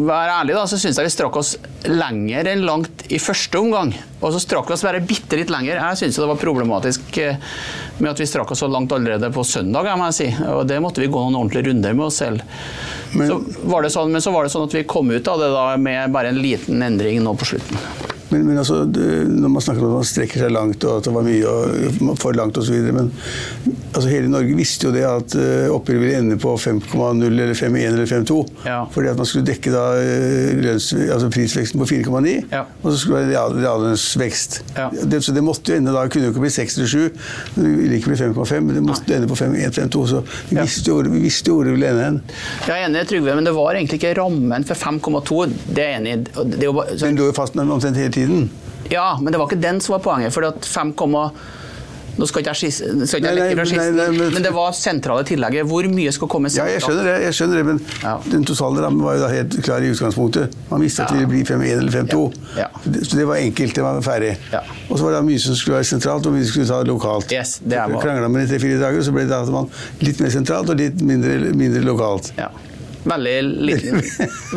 være 0.07 0.35
ærlig, 0.39 0.53
da, 0.55 0.63
så 0.69 0.77
syns 0.79 0.95
jeg 0.95 1.09
vi 1.09 1.11
strakk 1.11 1.35
oss 1.35 1.57
lenger 1.89 2.47
enn 2.53 2.61
langt 2.63 3.03
i 3.11 3.19
første 3.19 3.59
omgang. 3.59 3.91
Og 4.21 4.31
så 4.31 4.39
strakk 4.39 4.69
vi 4.71 4.77
oss 4.77 4.85
bare 4.85 5.01
bitte 5.03 5.35
litt 5.35 5.51
lenger. 5.51 5.81
Jeg 5.81 5.99
syns 5.99 6.19
det 6.21 6.29
var 6.29 6.39
problematisk 6.39 7.19
eh, 7.19 7.35
med 7.99 8.13
at 8.13 8.21
vi 8.23 8.29
strakk 8.29 8.53
oss 8.55 8.63
så 8.63 8.69
langt 8.71 8.95
allerede 8.95 9.27
på 9.35 9.43
søndag, 9.43 9.89
jeg 9.91 9.99
må 9.99 10.07
jeg 10.07 10.19
si. 10.21 10.29
Og 10.53 10.63
det 10.69 10.79
måtte 10.83 11.03
vi 11.03 11.11
gå 11.11 11.25
noen 11.25 11.41
ordentlige 11.41 11.67
runder 11.67 11.99
med 11.99 12.07
oss 12.07 12.21
selv. 12.23 12.47
Men 13.11 13.27
så, 13.27 13.41
var 13.67 13.83
det 13.83 13.91
sånn, 13.93 14.15
men 14.15 14.23
så 14.23 14.31
var 14.33 14.47
det 14.47 14.55
sånn 14.55 14.69
at 14.69 14.77
vi 14.79 14.87
kom 14.87 15.11
ut 15.11 15.27
av 15.27 15.43
det 15.43 15.51
da 15.51 15.67
med 15.75 16.15
bare 16.15 16.31
en 16.31 16.39
liten 16.39 16.87
endring 16.87 17.19
nå 17.27 17.35
på 17.35 17.51
slutten. 17.51 17.83
Men, 18.33 18.47
men 18.47 18.57
altså, 18.57 18.83
det, 18.89 19.07
når 19.29 19.51
man 19.53 19.63
snakker 19.63 19.83
om 19.83 19.91
at 19.91 20.01
man 20.01 20.07
strekker 20.09 20.43
seg 20.43 20.53
langt, 20.53 20.83
og 20.87 20.99
at 20.99 21.07
det 21.07 21.13
var 21.13 21.25
mye 21.27 22.13
for 22.21 22.37
langt 22.37 22.57
osv. 22.57 22.79
Men 22.95 23.11
altså, 23.93 24.07
hele 24.09 24.31
Norge 24.31 24.57
visste 24.57 24.89
jo 24.89 24.93
det 24.95 25.03
at 25.05 25.35
uh, 25.37 25.73
oppgjøret 25.75 26.01
ville 26.01 26.21
ende 26.23 26.37
på 26.41 26.55
5,0 26.57 27.27
eller 27.27 27.53
5,1 27.53 27.83
eller 27.91 28.09
5,2. 28.09 28.39
Ja. 28.65 28.79
Fordi 28.93 29.11
at 29.11 29.21
man 29.21 29.29
skulle 29.29 29.47
dekke 29.47 29.73
da 29.73 29.83
uh, 29.99 30.63
lønns, 30.63 30.89
altså 30.97 31.29
prisveksten 31.33 31.81
på 31.81 31.89
4,9, 31.91 32.33
ja. 32.53 32.63
og 32.81 32.87
så 32.89 32.95
skulle 33.03 33.23
det 33.27 33.35
være 33.35 33.59
reallønnsvekst. 33.61 34.59
Ja. 34.79 34.89
Det, 34.91 35.21
så 35.25 35.35
det 35.35 35.45
måtte 35.45 35.73
jo 35.73 35.81
ende 35.81 35.93
da, 35.93 36.07
kunne 36.09 36.29
jo 36.29 36.33
ikke 36.33 36.45
bli 36.47 36.53
6 36.57 36.79
eller 36.79 36.91
7, 36.95 37.05
det 37.59 37.67
ville 37.69 37.99
ikke 37.99 38.13
bli 38.13 38.19
5,5, 38.23 38.65
men 38.65 38.79
det 38.79 38.85
måtte 38.87 39.17
ende 39.17 39.29
på 39.29 39.37
5,1-5,2. 39.37 40.05
Så 40.09 40.23
vi 40.49 40.57
visste 40.57 40.89
jo 40.89 40.99
vi 41.03 41.21
visste 41.27 41.53
hvor 41.53 41.67
det 41.67 41.75
ville 41.75 41.89
ende 41.93 42.07
hen. 42.07 42.19
Jeg 42.65 42.73
er 42.73 42.87
enig, 42.87 43.05
Trygve, 43.09 43.37
men 43.37 43.45
det 43.45 43.53
var 43.55 43.77
egentlig 43.77 43.99
ikke 43.99 44.15
rammen 44.17 44.65
for 44.67 44.79
5,2. 44.79 45.39
Det 45.69 45.83
er 45.83 45.91
jeg 45.91 46.01
enig 46.01 46.13
i. 46.15 46.43
Den 47.03 47.19
lå 47.19 47.29
jo 47.29 47.35
fast 47.35 47.57
omtrent 47.59 47.99
hele 47.99 48.13
tiden 48.13 48.22
tiden. 48.23 48.47
Ja, 48.91 49.13
men 49.21 49.31
det 49.33 49.39
var 49.39 49.51
ikke 49.51 49.63
den 49.63 49.81
som 49.83 49.97
var 49.97 50.03
poenget. 50.03 50.33
for 50.33 50.47
at 50.47 50.65
5, 50.65 50.95
nå 52.13 52.27
skal 52.29 52.43
ikke 52.43 52.53
jeg, 52.61 52.73
jeg 53.09 53.21
lekke 53.33 53.55
fra 53.57 53.63
skisten, 53.65 53.95
men, 53.97 54.19
men, 54.35 54.43
det 54.45 54.51
var 54.53 54.75
sentrale 54.77 55.23
tillegget. 55.25 55.65
Hvor 55.65 55.87
mye 55.89 56.11
skal 56.13 56.29
komme 56.29 56.51
sentralt? 56.51 56.69
Ja, 56.69 56.75
jeg 56.77 56.83
skjønner 56.85 57.07
det, 57.09 57.13
jeg 57.23 57.37
skjønner 57.39 57.57
det 57.57 57.63
men 57.71 57.79
ja. 58.03 58.13
den 58.29 58.43
totale 58.45 58.83
rammen 58.85 59.01
var 59.01 59.15
jo 59.17 59.23
da 59.23 59.29
helt 59.31 59.55
klar 59.65 59.81
i 59.81 59.89
utgangspunktet. 59.89 60.53
Man 60.69 60.83
visste 60.85 61.07
at 61.07 61.13
det 61.13 61.23
ville 61.23 61.31
bli 61.31 61.41
5-1 61.47 61.79
eller 61.79 61.95
5-2. 61.95 62.19
Ja. 62.59 62.67
Så 62.93 63.17
det 63.17 63.25
var 63.29 63.41
enkelt, 63.41 63.73
det 63.79 63.85
var 63.85 64.01
ferdig. 64.05 64.35
Og 64.53 64.99
så 64.99 65.07
var 65.07 65.17
det 65.17 65.23
mye 65.31 65.41
som 65.41 65.57
skulle 65.57 65.79
være 65.79 65.89
sentralt, 65.89 66.29
og 66.29 66.35
mye 66.37 66.45
som 66.45 66.53
skulle 66.53 66.69
ta 66.69 66.83
lokalt. 66.91 67.33
Yes, 67.33 67.55
det 67.65 67.81
er 67.81 67.97
Krangla 68.03 68.29
man 68.29 68.45
i 68.45 68.51
tre-fire 68.51 68.77
dager, 68.83 69.01
så 69.07 69.15
ble 69.15 69.25
det 69.29 69.39
at 69.39 69.49
man 69.53 69.71
litt 70.05 70.21
mer 70.21 70.35
sentralt 70.37 70.69
og 70.69 70.77
litt 70.83 71.01
mindre, 71.01 71.39
mindre 71.57 71.81
lokalt. 71.87 72.29
Ja. 73.03 73.15
Veldig 73.15 73.33
liten, 73.69 74.03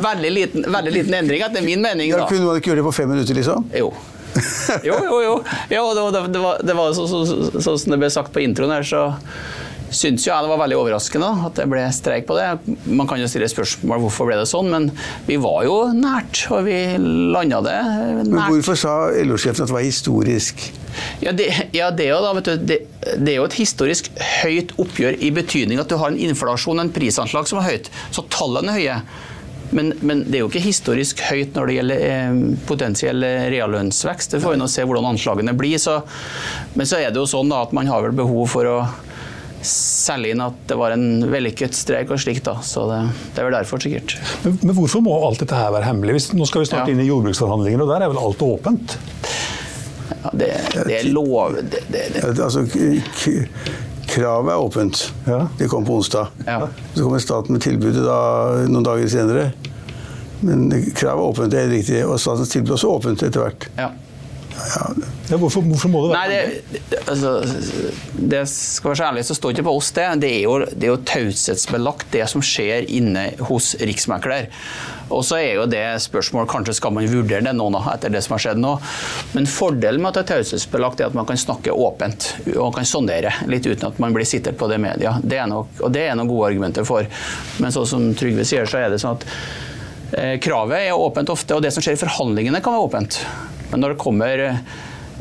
veldig, 0.03 0.31
liten, 0.33 0.67
veldig 0.73 0.93
liten, 0.93 1.15
endring, 1.15 1.43
etter 1.43 1.65
min 1.67 1.83
mening. 1.83 2.12
Da. 2.12 2.25
Ja, 2.25 2.29
kunne 2.31 2.47
man 2.47 2.61
ikke 2.61 2.73
gjøre 2.73 2.83
det 2.83 2.87
på 2.87 2.95
fem 2.95 3.11
minutter, 3.11 3.35
liksom? 3.35 3.67
Jo. 3.75 3.91
Jo, 4.85 4.97
jo, 5.00 5.21
jo. 5.25 5.35
jo 5.73 5.85
det, 5.97 6.21
det, 6.33 6.41
var, 6.43 6.61
det 6.62 6.75
var 6.76 6.93
så, 6.93 7.07
så, 7.09 7.23
så, 7.26 7.61
så, 7.61 7.79
som 7.81 7.95
det 7.95 7.99
ble 8.03 8.11
sagt 8.12 8.35
på 8.35 8.43
introen 8.45 8.75
her, 8.75 8.85
så 8.85 9.07
syns 9.95 10.26
jeg 10.26 10.43
det 10.43 10.50
var 10.50 10.61
veldig 10.62 10.78
overraskende 10.81 11.28
at 11.47 11.59
det 11.61 11.66
ble 11.71 11.83
streik 11.95 12.26
på 12.28 12.37
det. 12.38 12.47
Man 12.87 13.09
kan 13.09 13.21
jo 13.21 13.28
stille 13.31 13.49
spørsmål 13.50 14.02
hvorfor 14.02 14.28
ble 14.28 14.38
det 14.40 14.49
sånn, 14.50 14.71
men 14.73 14.88
vi 15.28 15.38
var 15.43 15.62
jo 15.66 15.76
nært, 15.95 16.47
og 16.55 16.66
vi 16.66 16.81
landa 16.99 17.62
det 17.66 17.76
nært. 17.76 18.33
Men 18.33 18.43
hvorfor 18.57 18.81
sa 18.81 18.97
LO-sjefen 19.14 19.66
at 19.66 19.71
det 19.71 19.76
var 19.76 19.87
historisk? 19.87 20.66
Ja, 21.21 21.33
det, 21.37 21.50
ja, 21.76 21.90
det, 21.93 22.09
er 22.09 22.14
jo, 22.14 22.21
da, 22.25 22.33
du, 22.40 22.66
det, 22.66 22.81
det, 23.05 23.33
er 23.33 23.38
jo 23.38 23.47
et 23.47 23.59
historisk 23.61 24.11
høyt 24.43 24.75
oppgjør 24.81 25.19
i 25.21 25.33
betydning 25.35 25.81
at 25.83 25.93
du 25.93 25.99
har 26.00 26.12
en 26.12 26.21
inflasjon, 26.28 26.81
en 26.83 26.93
prisanslag 26.93 27.49
som 27.49 27.61
er 27.61 27.71
høyt. 27.71 27.90
Så 28.14 28.26
tallene 28.33 28.75
er 28.75 28.81
høye. 28.81 29.00
Men, 29.75 29.90
men, 30.07 30.23
det 30.31 30.38
er 30.38 30.45
jo 30.45 30.50
ikke 30.50 30.62
historisk 30.62 31.21
høyt 31.26 31.57
når 31.57 31.69
det 31.69 31.76
gjelder 31.76 32.05
eh, 32.07 32.37
potensiell 32.69 33.26
reallønnsvekst. 33.50 34.37
Det 34.37 34.43
får 34.43 34.55
vi 34.55 34.61
nå 34.61 34.69
se 34.71 34.85
hvordan 34.87 35.11
anslagene 35.11 35.57
blir. 35.59 35.76
Så, 35.83 35.99
men 36.78 36.88
så 36.88 37.00
er 37.02 37.11
det 37.11 37.21
jo 37.21 37.26
sånn 37.28 37.50
da, 37.50 37.64
at 37.66 37.75
man 37.76 37.90
har 37.90 38.07
vel 38.07 38.14
behov 38.16 38.47
for 38.55 38.71
å 38.71 38.78
selge 39.69 40.33
inn 40.33 40.43
at 40.45 40.59
det 40.71 40.79
var 40.79 40.95
en 40.95 41.27
vellykket 41.31 41.77
streik 41.77 42.13
og 42.15 42.21
slikt. 42.23 42.45
da, 42.47 42.57
så 42.65 42.87
det, 42.91 43.01
det, 43.35 43.43
er 43.43 43.49
vel 43.49 43.57
derfor, 43.59 43.83
sikkert. 43.83 44.17
Men, 44.45 44.59
men, 44.63 44.75
hvorfor 44.79 45.05
må 45.05 45.17
alt 45.27 45.43
dette 45.43 45.59
her 45.59 45.73
være 45.75 45.89
hemmelig? 45.89 46.17
Hvis, 46.19 46.31
nå 46.37 46.49
skal 46.49 46.65
vi 46.65 46.71
snart 46.71 46.91
ja. 46.91 46.95
inn 46.95 47.03
i 47.05 47.09
jordbruksforhandlinger, 47.09 47.85
og 47.85 47.93
der 47.93 48.07
er 48.07 48.13
vel 48.13 48.23
alt 48.23 48.47
åpent? 48.47 48.97
Ja, 50.11 50.33
det, 50.33 50.51
det 50.87 51.01
er 51.01 51.11
lov... 51.11 51.59
Det, 51.91 52.07
altså, 52.33 52.67
kravet 54.07 54.53
er 54.53 54.57
åpent. 54.57 55.13
Ja. 55.27 55.47
Det 55.59 55.69
kom 55.69 55.87
på 55.87 55.99
onsdag. 56.01 56.33
Ja. 56.47 56.69
Så 56.95 57.03
kommer 57.03 57.19
staten 57.19 57.57
med 57.57 57.65
tilbudet 57.67 58.05
da, 58.07 58.19
noen 58.71 58.87
dager 58.87 59.11
senere. 59.11 59.51
Men 60.41 60.69
kravet 60.95 61.23
er 61.23 61.29
åpent, 61.31 61.53
det 61.53 61.63
er 61.63 61.73
riktig. 61.73 62.03
Og 62.07 62.21
statens 62.23 62.53
tilbud 62.53 62.75
er 62.75 62.79
også 62.79 62.93
åpent 62.99 63.25
etter 63.27 63.47
hvert. 63.47 63.71
Ja. 64.57 65.37
Hvorfor, 65.37 65.65
hvorfor, 65.67 65.91
må 65.91 66.03
det 66.05 66.13
være 66.13 66.27
Nei, 66.29 66.37
det, 66.91 67.01
altså, 67.11 67.33
det 68.15 68.43
skal 68.51 68.93
være 68.93 68.99
så 69.01 69.07
ærlig, 69.09 69.25
så 69.27 69.37
står 69.37 69.55
ikke 69.55 69.67
på 69.67 69.75
oss 69.79 69.91
det. 69.97 70.07
Det 70.23 70.31
er 70.31 70.45
jo, 70.45 70.59
det 70.71 70.87
er 70.87 70.93
jo 70.93 71.01
taushetsbelagt, 71.11 72.07
det 72.15 72.29
som 72.31 72.45
skjer 72.45 72.87
inne 72.95 73.29
hos 73.49 73.73
Riksmekler. 73.81 74.49
Og 75.15 75.23
så 75.27 75.39
er 75.39 75.61
jo 75.61 75.67
det 75.71 75.85
spørsmål 76.03 76.49
Kanskje 76.51 76.77
skal 76.81 76.95
man 76.95 77.07
vurdere 77.11 77.45
det 77.47 77.53
nå, 77.55 77.69
etter 77.93 78.13
det 78.13 78.23
som 78.25 78.37
har 78.37 78.43
skjedd 78.43 78.63
nå. 78.63 78.73
Men 79.37 79.51
fordelen 79.51 80.03
med 80.03 80.13
at 80.13 80.19
det 80.19 80.25
er 80.25 80.31
taushetsbelagt, 80.37 81.03
er 81.03 81.11
at 81.11 81.19
man 81.19 81.29
kan 81.29 81.39
snakke 81.41 81.75
åpent 81.75 82.33
og 82.57 82.75
kan 82.79 82.89
sondere 82.89 83.35
litt 83.51 83.67
uten 83.67 83.91
at 83.91 84.01
man 84.03 84.15
blir 84.17 84.27
sittet 84.29 84.59
på 84.59 84.71
det 84.71 84.81
i 84.81 84.85
media. 84.87 85.17
Det 85.23 85.43
nok, 85.51 85.83
og 85.83 85.95
det 85.95 86.07
er 86.09 86.19
noen 86.19 86.31
gode 86.31 86.51
argumenter 86.51 86.87
for. 86.89 87.07
Men 87.63 87.75
sånn 87.75 87.91
som 87.91 88.09
Trygve 88.19 88.47
sier, 88.49 88.67
så 88.71 88.83
er 88.83 88.91
det 88.93 89.03
sånn 89.03 89.19
at 89.19 89.27
eh, 90.19 90.35
kravet 90.43 90.89
er 90.89 90.97
åpent 90.97 91.31
ofte, 91.35 91.55
og 91.55 91.63
det 91.63 91.75
som 91.75 91.85
skjer 91.85 91.99
i 91.99 92.03
forhandlingene 92.03 92.63
kan 92.65 92.75
være 92.75 92.89
åpent. 92.89 93.21
Men 93.71 93.83
når 93.83 93.95
det 93.95 94.01
kommer, 94.03 94.43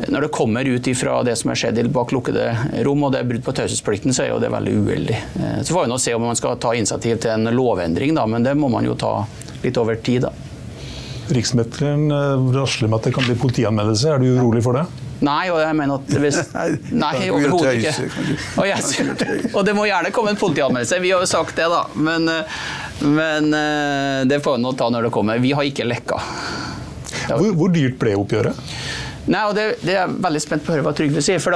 når 0.07 0.21
det 0.21 0.27
kommer 0.27 0.65
ut 0.65 0.87
ifra 0.87 1.23
det 1.23 1.35
som 1.39 1.51
har 1.51 1.59
skjedd 1.59 1.79
bak 1.93 2.11
lukkede 2.11 2.49
rom, 2.83 3.05
og 3.07 3.13
det 3.13 3.21
er 3.21 3.29
brudd 3.29 3.45
på 3.45 3.53
taushetsplikten, 3.55 4.13
så 4.15 4.25
er 4.25 4.33
jo 4.33 4.41
det 4.43 4.51
veldig 4.53 4.73
uheldig. 4.81 5.21
Eh, 5.39 5.61
så 5.63 5.75
får 5.75 5.85
vi 5.85 5.93
nå 5.93 5.99
se 6.01 6.15
om 6.15 6.27
man 6.27 6.39
skal 6.39 6.59
ta 6.61 6.73
initiativ 6.75 7.21
til 7.23 7.31
en 7.31 7.55
lovendring, 7.55 8.15
da, 8.17 8.25
men 8.27 8.43
det 8.43 8.57
må 8.59 8.69
man 8.71 8.87
jo 8.87 8.97
ta 8.99 9.15
litt 9.63 9.79
over 9.79 9.95
tid. 9.95 10.27
da. 10.27 10.33
Riksmekleren 11.31 12.11
eh, 12.11 12.45
rasler 12.57 12.91
med 12.91 12.99
at 12.99 13.09
det 13.09 13.15
kan 13.15 13.27
bli 13.27 13.37
politianmeldelse. 13.39 14.11
Er 14.11 14.21
du 14.21 14.35
urolig 14.35 14.65
for 14.65 14.77
det? 14.77 14.85
Nei, 15.23 15.47
og 15.47 15.61
jeg 15.63 15.75
mener 15.79 16.01
at 16.01 16.17
hvis 16.19 16.41
Nei, 17.05 17.13
overhodet 17.31 17.77
ikke. 17.79 17.93
Og, 18.59 18.67
jeg, 18.67 19.07
og, 19.55 19.61
det 19.65 19.77
må 19.77 19.87
gjerne 19.87 20.11
komme 20.13 20.35
en 20.35 20.41
politianmeldelse. 20.43 20.99
Vi 21.01 21.15
har 21.15 21.23
jo 21.23 21.31
sagt 21.31 21.55
det, 21.55 21.71
da. 21.71 21.85
Men, 21.95 22.27
eh, 22.29 22.61
men 23.07 23.49
det 24.27 24.43
får 24.43 24.59
vi 24.59 24.63
nå 24.67 24.75
ta 24.75 24.91
når 24.91 25.07
det 25.07 25.15
kommer. 25.15 25.39
Vi 25.39 25.55
har 25.55 25.65
ikke 25.67 25.87
lekka. 25.87 26.19
Hvor, 27.29 27.51
hvor 27.57 27.73
dyrt 27.73 27.99
ble 28.01 28.15
oppgjøret? 28.19 28.63
Nei, 29.25 29.41
og 29.49 29.55
det, 29.57 29.63
det, 29.81 29.95
er 29.97 30.11
veldig 30.21 30.41
spent 30.41 30.65
på 30.65 30.69
å 30.69 30.75
høre 30.75 30.85
hva 30.85 30.93
Trygve 30.95 31.23
sier. 31.25 31.41
for 31.41 31.55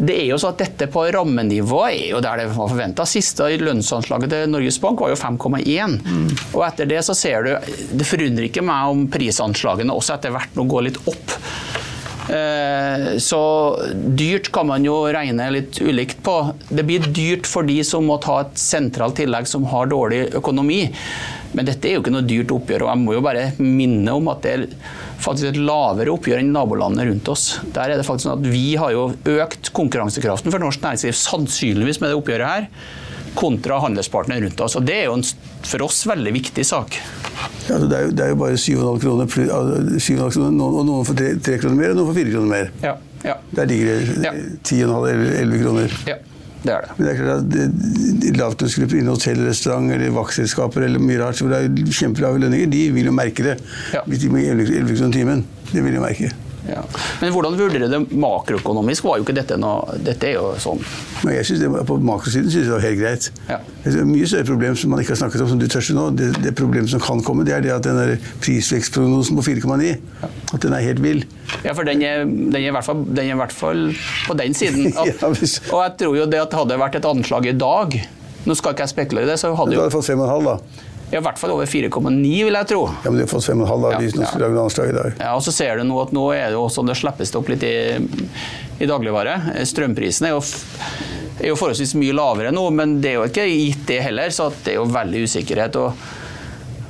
det 0.00 0.14
er 0.14 0.30
jo 0.30 0.38
så 0.40 0.52
at 0.52 0.62
Dette 0.62 0.88
på 0.92 1.04
rammenivå 1.12 1.82
er 1.90 2.06
jo 2.14 2.22
der 2.24 2.40
det 2.40 2.48
var 2.54 2.70
forventa. 2.70 3.04
Siste 3.08 3.50
lønnsanslaget 3.60 4.32
til 4.32 4.52
Norges 4.52 4.80
Bank 4.80 5.02
var 5.04 5.12
jo 5.12 5.20
5,1. 5.20 5.98
Mm. 6.00 6.26
Og 6.54 6.64
etter 6.64 6.88
det 6.88 7.02
så 7.04 7.16
ser 7.16 7.44
du 7.44 7.52
Det 7.98 8.08
forundrer 8.08 8.48
ikke 8.48 8.64
meg 8.64 8.94
om 8.94 9.06
prisanslagene 9.12 9.92
også 9.92 10.16
etter 10.16 10.32
hvert 10.32 10.56
nå 10.56 10.66
går 10.70 10.88
litt 10.88 11.02
opp. 11.04 11.36
Eh, 12.32 13.18
så 13.18 13.42
dyrt 13.92 14.48
kan 14.54 14.68
man 14.70 14.84
jo 14.86 15.02
regne 15.12 15.50
litt 15.52 15.82
ulikt 15.82 16.22
på. 16.24 16.36
Det 16.70 16.86
blir 16.88 17.12
dyrt 17.12 17.48
for 17.50 17.66
de 17.66 17.80
som 17.84 18.06
må 18.08 18.20
ta 18.22 18.40
et 18.44 18.56
sentralt 18.60 19.18
tillegg 19.20 19.50
som 19.50 19.66
har 19.68 19.90
dårlig 19.92 20.28
økonomi. 20.38 20.86
Men 21.52 21.68
dette 21.68 21.88
er 21.88 21.96
jo 21.96 22.02
ikke 22.02 22.14
noe 22.14 22.24
dyrt 22.26 22.52
oppgjør, 22.54 22.86
og 22.86 22.92
jeg 22.92 23.02
må 23.02 23.16
jo 23.16 23.24
bare 23.24 23.46
minne 23.60 24.14
om 24.16 24.30
at 24.32 24.44
det 24.44 24.52
er 24.54 24.66
faktisk 25.22 25.50
et 25.50 25.60
lavere 25.60 26.12
oppgjør 26.14 26.40
enn 26.40 26.52
nabolandene 26.54 27.10
rundt 27.10 27.28
oss. 27.32 27.46
Der 27.76 27.92
er 27.92 28.00
det 28.00 28.06
faktisk 28.08 28.28
sånn 28.28 28.40
at 28.40 28.52
Vi 28.52 28.74
har 28.80 28.94
jo 28.94 29.10
økt 29.36 29.72
konkurransekraften 29.76 30.52
for 30.54 30.62
norsk 30.62 30.82
næringsliv 30.84 31.16
sannsynligvis 31.18 32.00
med 32.02 32.12
det 32.12 32.18
oppgjøret 32.18 32.52
her, 32.52 32.68
kontra 33.38 33.78
handelspartnere 33.84 34.46
rundt 34.46 34.64
oss. 34.64 34.78
Og 34.80 34.88
Det 34.88 34.96
er 35.02 35.06
jo 35.10 35.18
en, 35.20 35.26
for 35.68 35.86
oss 35.86 36.02
veldig 36.08 36.34
viktig 36.40 36.66
sak. 36.68 36.98
Ja, 37.68 37.78
det, 37.78 37.92
er 37.94 38.08
jo, 38.08 38.10
det, 38.16 38.24
er 38.24 38.32
jo, 38.32 38.40
bare 38.40 38.58
7,5 38.58 39.00
kroner, 39.04 39.30
kroner, 39.30 40.66
og 40.66 40.82
noen 40.88 41.06
får 41.08 41.20
3, 41.20 41.30
3 41.52 41.62
kroner 41.62 41.78
mer, 41.78 41.94
og 41.94 42.00
noen 42.00 42.10
får 42.10 42.20
4 42.20 42.34
kroner 42.34 42.52
mer. 42.56 42.74
Ja, 42.82 42.98
ja. 43.22 43.38
Der 43.54 43.70
ligger 43.70 44.02
det 44.24 44.34
10,5 44.66 44.82
eller 44.82 45.40
11 45.44 45.62
kroner. 45.62 45.96
Ja. 46.10 46.20
Det 46.62 46.70
er 46.70 46.84
det. 46.86 46.94
Men 46.96 47.06
det 47.06 47.12
er 47.12 47.18
klart 47.18 47.56
at 47.56 48.38
Lavtlønnsgrupper 48.38 49.00
innen 49.00 49.14
hotell, 49.14 49.42
restaurant 49.48 49.90
eller 49.94 50.14
vaktselskaper 50.14 50.86
eller 50.86 51.02
mye 51.02 51.18
rart, 51.22 51.42
hvor 51.42 51.50
det 51.50 51.64
er 51.66 51.98
kjempelave 51.98 52.38
lønninger, 52.42 52.70
de 52.70 52.84
vil 52.94 53.10
jo 53.10 53.16
merke 53.16 53.46
det. 53.50 53.58
Ja. 53.94 54.04
Hvis 54.06 54.22
de 54.22 54.30
må 54.30 54.42
11 54.42 54.70
kroner 54.70 55.12
timen. 55.18 55.44
Det 55.72 55.82
vil 55.82 55.96
de 55.96 56.02
merke. 56.02 56.30
Ja. 56.68 56.82
Men 57.20 57.32
hvordan 57.34 57.56
vurderer 57.58 57.88
du 57.88 57.90
det 57.90 58.18
makroøkonomisk? 58.22 59.04
Var 59.08 59.18
jo 59.18 59.24
ikke 59.24 59.34
dette 59.34 59.56
noe 59.58 59.96
Dette 59.98 60.28
er 60.28 60.36
jo 60.36 60.52
sånn 60.62 60.78
Men 61.24 61.34
jeg 61.34 61.48
synes 61.48 61.62
det, 61.64 61.70
På 61.88 61.96
makrosiden 61.98 62.52
synes 62.52 62.60
jeg 62.60 62.68
det 62.68 62.76
var 62.76 62.84
helt 62.84 63.00
greit. 63.00 63.26
Ja. 63.48 63.58
Det 63.82 63.94
er 63.98 64.06
mye 64.06 64.28
større 64.30 64.46
problem 64.46 64.76
som 64.78 64.94
man 64.94 65.02
ikke 65.02 65.14
har 65.16 65.20
snakket 65.24 65.42
om, 65.42 65.50
som 65.50 65.58
du 65.58 65.66
tørster 65.66 65.98
nå. 65.98 66.06
Det, 66.18 66.30
det 66.44 66.54
problemet 66.58 66.92
som 66.92 67.02
kan 67.02 67.22
komme, 67.26 67.46
det 67.48 67.56
er 67.56 67.64
det 67.66 67.74
at 67.74 67.86
den 67.86 68.22
prisvekstprognosen 68.44 69.38
på 69.38 69.46
4,9 69.48 69.90
ja. 69.90 70.30
at 70.54 70.62
den 70.62 70.76
er 70.76 70.86
helt 70.86 71.02
vill. 71.02 71.24
Ja, 71.66 71.74
for 71.74 71.88
den 71.88 72.02
er, 72.06 72.24
den 72.26 72.54
er, 72.60 72.68
i, 72.68 72.74
hvert 72.74 72.86
fall, 72.86 73.02
den 73.10 73.24
er 73.24 73.34
i 73.34 73.40
hvert 73.42 73.54
fall 73.56 73.84
på 74.28 74.38
den 74.38 74.54
siden. 74.54 74.92
At, 75.02 75.26
hvis... 75.38 75.58
Og 75.72 75.82
jeg 75.82 75.96
tror 76.04 76.16
jo 76.16 76.26
det 76.30 76.40
at 76.42 76.54
hadde 76.56 76.78
vært 76.78 76.98
et 76.98 77.06
anslag 77.08 77.46
i 77.50 77.54
dag 77.58 77.98
Nå 78.42 78.56
skal 78.58 78.74
ikke 78.74 78.82
jeg 78.82 78.90
spekulere 78.90 79.28
i 79.28 79.30
det, 79.30 79.36
så 79.38 79.52
hadde 79.54 79.74
jo 79.74 79.78
Du 79.78 79.84
hadde 79.84 79.94
fått 79.94 80.08
5,5 80.08 80.48
da? 80.48 80.56
Ja, 81.12 81.20
I 81.20 81.24
hvert 81.26 81.36
fall 81.36 81.52
over 81.52 81.68
4,9, 81.68 82.20
vil 82.46 82.56
jeg 82.56 82.68
tro. 82.70 82.86
Ja, 83.04 83.10
Men 83.10 83.18
Du 83.20 83.24
har 83.26 83.28
fått 83.28 83.44
5,5 83.44 83.68
av 83.68 83.98
hvis 84.00 84.14
ja, 84.16 84.24
ja. 84.24 84.38
lage 84.40 84.62
anslag 84.62 84.88
i 84.88 84.96
dag. 84.96 85.18
Ja, 85.20 85.34
og 85.36 85.42
så 85.44 85.52
ser 85.52 85.76
du 85.76 85.84
nå 85.84 85.98
at 86.00 86.14
nå 86.16 86.22
er 86.32 86.54
det 86.54 86.62
sånn 86.72 86.88
det 86.88 86.96
slippes 86.96 87.34
opp 87.36 87.50
litt 87.52 87.66
i, 87.68 87.74
i 88.80 88.88
dagligvare. 88.88 89.34
Strømprisene 89.68 90.30
er 90.30 90.34
jo, 90.38 90.40
er 91.42 91.50
jo 91.52 91.58
forholdsvis 91.60 91.92
mye 92.00 92.16
lavere 92.16 92.54
nå, 92.56 92.64
men 92.72 92.96
det 93.04 93.12
er 93.12 93.18
jo 93.20 93.28
ikke 93.28 93.44
gitt 93.50 93.84
det 93.92 94.00
heller, 94.08 94.32
så 94.32 94.48
det 94.64 94.72
er 94.72 94.80
jo 94.80 94.88
veldig 94.94 95.24
usikkerhet. 95.28 95.76
og 95.84 96.08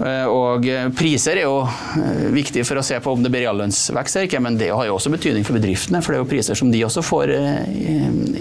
og 0.00 0.66
priser 0.96 1.38
er 1.38 1.44
jo 1.46 1.60
eh, 1.62 2.24
viktig 2.34 2.64
for 2.66 2.80
å 2.80 2.84
se 2.86 2.96
på 3.02 3.12
om 3.12 3.22
det 3.22 3.30
blir 3.32 3.44
reallønnsvekst 3.44 4.16
eller 4.16 4.28
ikke, 4.28 4.40
men 4.42 4.56
det 4.58 4.70
har 4.72 4.88
jo 4.88 4.96
også 4.96 5.12
betydning 5.12 5.46
for 5.46 5.58
bedriftene. 5.58 6.00
For 6.02 6.14
det 6.14 6.18
er 6.18 6.24
jo 6.24 6.30
priser 6.32 6.58
som 6.58 6.72
de 6.72 6.80
også 6.86 7.04
får 7.06 7.34
eh, 7.36 7.60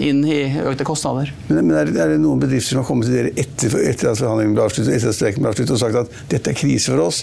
inn 0.08 0.24
i 0.26 0.40
økte 0.64 0.86
kostnader. 0.88 1.30
Men, 1.50 1.68
men 1.68 1.78
er, 1.82 1.92
det 1.92 2.18
noen 2.22 2.42
bedrifter 2.42 2.74
som 2.74 2.82
har 2.82 2.88
kommet 2.88 3.08
til 3.08 3.18
dere 3.18 3.34
etter, 3.36 3.76
etter 3.84 4.12
at 4.12 4.20
forhandlingene 4.22 4.58
ble 4.58 4.66
avsluttet, 4.66 4.94
etter 4.96 5.12
at 5.12 5.18
streiken 5.18 5.44
ble 5.44 5.52
avsluttet 5.52 5.76
og 5.76 5.82
sagt 5.84 6.00
at 6.02 6.20
dette 6.32 6.52
er 6.52 6.58
krise 6.58 6.94
for 6.94 7.04
oss? 7.04 7.22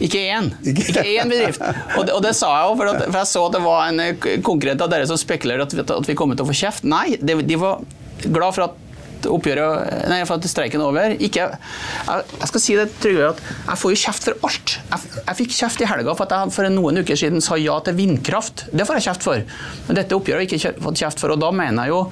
Ikke 0.00 0.20
én. 0.32 0.52
Ikke 0.64 1.04
én 1.04 1.28
bedrift. 1.28 1.64
Og 1.98 2.06
det, 2.08 2.14
og 2.16 2.22
det, 2.24 2.32
sa 2.38 2.52
jeg 2.54 2.68
jo, 2.70 2.76
for, 2.78 3.02
for, 3.02 3.18
jeg 3.20 3.30
så 3.32 3.42
at 3.48 3.56
det 3.56 3.64
var 3.64 3.88
en 3.90 4.44
konkurrent 4.46 4.84
av 4.84 4.92
dere 4.92 5.08
som 5.10 5.18
spekulerte 5.20 5.82
at, 5.82 5.96
at 5.98 6.08
vi 6.08 6.16
kom 6.16 6.32
til 6.32 6.46
å 6.46 6.48
få 6.48 6.56
kjeft. 6.56 6.86
Nei, 6.88 7.18
det, 7.20 7.36
de 7.48 7.58
var 7.60 7.82
glad 8.24 8.56
for 8.56 8.68
at 8.68 8.79
oppgjøret 9.28 10.08
Nei, 10.10 10.20
for 10.28 10.40
at 10.40 10.48
streiken 10.50 10.80
er 10.80 10.88
over. 10.88 11.14
Ikke, 11.16 11.48
jeg, 11.50 12.24
jeg, 12.32 12.48
skal 12.50 12.62
si 12.64 12.76
det, 12.78 12.86
tryggere 13.02 13.32
at 13.34 13.42
jeg 13.42 13.80
får 13.82 13.94
jo 13.94 14.00
kjeft 14.04 14.28
for 14.28 14.48
alt. 14.48 14.76
Jeg, 14.92 15.12
jeg 15.18 15.38
fikk 15.42 15.56
kjeft 15.58 15.84
i 15.84 15.90
helga 15.90 16.16
for 16.16 16.26
at 16.26 16.36
jeg 16.36 16.54
for 16.56 16.72
noen 16.72 17.02
uker 17.02 17.20
siden 17.20 17.44
sa 17.44 17.58
ja 17.60 17.76
til 17.86 17.98
vindkraft. 17.98 18.66
Det 18.72 18.86
får 18.88 19.00
jeg 19.00 19.08
kjeft 19.10 19.28
for. 19.28 19.44
Men 19.88 20.00
dette 20.00 20.16
oppgjøret 20.16 20.44
har 20.44 20.48
jeg 20.48 20.60
ikke 20.60 20.86
fått 20.88 21.04
kjeft 21.04 21.22
for. 21.22 21.34
Og 21.34 21.42
da 21.42 21.52
mener 21.54 21.88
jeg 21.88 21.94
jo 21.94 22.02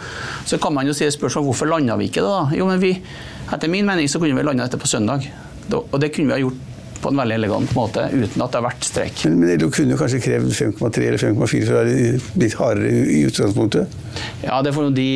Så 0.48 0.58
kan 0.62 0.74
man 0.74 0.86
jo 0.86 0.94
si 0.96 1.08
spørsmål 1.10 1.48
hvorfor 1.48 1.70
landa 1.70 1.96
vi 1.98 2.08
ikke 2.10 2.24
det, 2.24 2.32
da? 2.32 2.58
Jo, 2.58 2.68
men 2.68 2.80
vi 2.82 2.94
Etter 3.48 3.70
min 3.72 3.86
mening 3.88 4.08
så 4.12 4.20
kunne 4.20 4.36
vi 4.36 4.44
landa 4.44 4.66
dette 4.66 4.80
på 4.80 4.90
søndag. 4.90 5.24
Og 5.72 6.00
det 6.00 6.12
kunne 6.12 6.28
vi 6.28 6.36
ha 6.36 6.42
gjort 6.42 6.67
på 7.02 7.12
en 7.12 7.20
veldig 7.20 7.36
elegant 7.38 7.72
måte 7.76 8.04
uten 8.10 8.42
at 8.42 8.52
det 8.52 8.58
har 8.58 8.66
vært 8.66 8.86
streik. 8.86 9.22
Men, 9.26 9.38
men 9.42 9.62
LO 9.62 9.70
kunne 9.74 9.94
jo 9.94 10.00
kanskje 10.00 10.20
krevd 10.24 10.52
5,3 10.56 11.06
eller 11.06 11.22
5,4 11.22 11.62
for 11.62 11.72
å 11.74 11.80
være 11.80 12.10
litt 12.42 12.58
hardere 12.58 12.92
i 13.14 13.22
utgangspunktet? 13.28 13.96
Ja, 14.42 14.60
det 14.64 14.74
får 14.74 14.88
nå 14.88 14.92
de, 14.96 15.08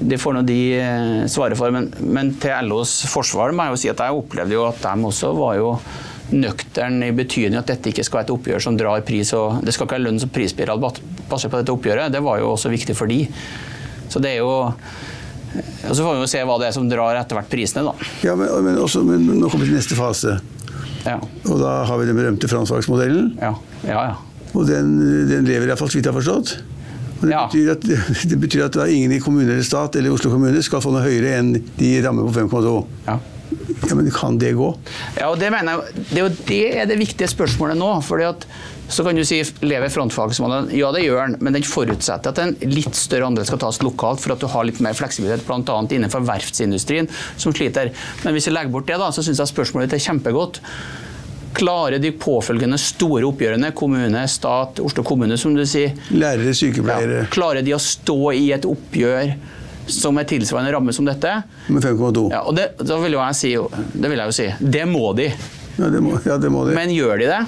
det 0.00 0.18
får 0.22 0.40
de 0.46 0.58
eh, 0.78 1.20
svare 1.30 1.58
for. 1.58 1.74
Men, 1.74 1.90
men, 2.00 2.34
til 2.42 2.70
LOs 2.70 3.00
forsvar 3.10 3.54
må 3.54 3.68
jeg 3.68 3.74
jo 3.74 3.82
si 3.84 3.92
at 3.92 4.02
jeg 4.04 4.18
opplevde 4.20 4.56
jo 4.56 4.66
at 4.68 4.82
de 4.84 5.08
også 5.10 5.32
var 5.38 5.58
jo 5.60 5.76
nøktern 6.34 7.02
i 7.04 7.12
betydning 7.14 7.60
at 7.60 7.68
dette 7.68 7.90
ikke 7.90 8.04
skal 8.06 8.22
være 8.22 8.28
et 8.30 8.34
oppgjør 8.34 8.64
som 8.66 8.78
drar 8.78 9.04
pris. 9.06 9.32
og 9.36 9.64
Det 9.64 9.74
skal 9.74 9.88
ikke 9.88 9.98
være 9.98 10.06
lønns- 10.08 10.26
og 10.26 10.32
prisspiral 10.34 10.82
basert 10.82 11.52
på 11.52 11.60
dette 11.60 11.74
oppgjøret. 11.74 12.14
Det 12.14 12.22
var 12.24 12.40
jo 12.40 12.54
også 12.54 12.72
viktig 12.72 12.96
for 12.98 13.10
de. 13.10 13.24
Så 14.08 14.22
det 14.22 14.36
er 14.36 14.42
jo 14.42 14.54
og 15.54 15.94
Så 15.94 16.02
får 16.02 16.16
vi 16.16 16.24
jo 16.24 16.30
se 16.30 16.40
hva 16.42 16.56
det 16.58 16.68
er 16.68 16.74
som 16.74 16.88
drar 16.90 17.18
etter 17.20 17.38
hvert 17.38 17.50
prisene, 17.50 17.84
da. 17.86 18.08
Ja, 18.24 18.34
men, 18.38 18.48
men, 18.64 18.78
også, 18.80 19.04
men 19.06 19.22
nå 19.38 19.50
kommer 19.50 19.66
vi 19.66 19.70
til 19.70 19.78
neste 19.78 19.98
fase. 19.98 20.38
Ja. 21.04 21.18
Og 21.50 21.58
da 21.60 21.72
har 21.88 22.00
vi 22.00 22.06
den 22.08 22.16
berømte 22.18 22.48
fransvaksmodellen. 22.50 23.34
Ja. 23.40 23.52
Ja, 23.84 24.06
ja. 24.10 24.14
Og 24.54 24.68
den, 24.68 24.94
den 25.28 25.48
lever 25.48 25.68
iallfall 25.68 25.90
så 25.90 25.98
vidt 25.98 26.08
jeg 26.08 26.14
har 26.14 26.20
forstått. 26.20 26.54
Og 27.20 27.28
det, 27.28 27.36
betyr 27.36 27.70
at, 27.74 27.86
det 28.30 28.40
betyr 28.40 28.66
at 28.68 28.78
ingen 28.88 29.14
i 29.16 29.20
kommune 29.22 29.48
eller 29.52 29.66
stat 29.66 29.96
eller 29.98 30.14
Oslo 30.14 30.32
kommune 30.32 30.62
skal 30.64 30.82
få 30.84 30.92
noe 30.94 31.04
høyere 31.04 31.38
enn 31.40 31.54
de 31.78 31.94
rammer 32.04 32.26
på 32.28 32.34
5,2. 32.36 32.74
Ja. 33.08 33.18
ja, 33.88 33.96
Men 33.96 34.10
kan 34.14 34.38
det 34.40 34.54
gå? 34.58 34.70
Ja, 35.18 35.30
og 35.30 35.38
Det 35.40 35.50
mener 35.54 35.78
jeg, 35.78 36.04
det 36.10 36.24
er 36.24 36.38
det 36.48 36.62
er 36.82 36.90
det 36.90 37.00
viktige 37.00 37.30
spørsmålet 37.30 37.80
nå. 37.80 37.90
fordi 38.04 38.28
at 38.30 38.48
så 38.88 39.04
kan 39.04 39.16
du 39.16 39.24
si 39.24 39.38
lever 39.64 39.88
frontfagsmodellen? 39.88 40.68
Ja, 40.76 40.90
det 40.92 41.04
gjør 41.04 41.22
den, 41.24 41.38
men 41.44 41.56
den 41.56 41.64
forutsetter 41.66 42.34
at 42.34 42.40
en 42.42 42.52
litt 42.68 42.96
større 42.98 43.30
andel 43.30 43.46
skal 43.48 43.62
tas 43.62 43.80
lokalt 43.82 44.20
for 44.22 44.34
at 44.34 44.42
du 44.42 44.48
har 44.50 44.66
litt 44.68 44.82
mer 44.84 44.96
fleksibilitet, 44.96 45.46
bl.a. 45.48 45.78
innenfor 45.96 46.24
verftsindustrien, 46.28 47.08
som 47.40 47.54
sliter. 47.56 47.94
Men 48.24 48.36
hvis 48.36 48.50
vi 48.50 48.54
legger 48.54 48.74
bort 48.74 48.88
det, 48.90 49.00
da, 49.00 49.08
så 49.14 49.24
syns 49.24 49.40
jeg 49.40 49.52
spørsmålet 49.54 49.88
ditt 49.88 49.98
er 49.98 50.04
kjempegodt. 50.04 50.60
Klarer 51.54 52.02
de 52.02 52.10
påfølgende 52.18 52.78
store 52.82 53.24
oppgjørene, 53.28 53.70
kommune, 53.78 54.24
stat, 54.28 54.82
Oslo 54.82 55.04
kommune, 55.06 55.38
som 55.38 55.54
du 55.54 55.62
sier 55.70 55.94
Lærere, 56.10 56.50
sykepleiere 56.56 57.20
ja, 57.20 57.28
Klarer 57.30 57.62
de 57.62 57.76
å 57.76 57.78
stå 57.78 58.18
i 58.34 58.48
et 58.56 58.66
oppgjør 58.66 59.36
som 59.94 60.18
er 60.18 60.26
tilsvarende 60.26 60.72
ramme 60.74 60.94
som 60.96 61.06
dette? 61.06 61.30
Med 61.68 61.84
5,2. 61.84 62.26
Ja, 62.32 62.42
og 62.48 62.56
det, 62.56 62.72
vil 62.80 63.18
jeg 63.18 63.38
si, 63.38 63.52
det 63.92 64.10
vil 64.10 64.22
jeg 64.22 64.32
jo 64.32 64.36
si. 64.40 64.48
Det 64.60 64.86
må 64.90 65.12
de. 65.14 65.28
Ja, 65.76 65.90
det 65.92 66.00
må, 66.02 66.16
ja, 66.24 66.38
det 66.40 66.50
må 66.50 66.64
de. 66.66 66.74
Men 66.76 66.92
gjør 66.94 67.20
de 67.20 67.30
det? 67.30 67.42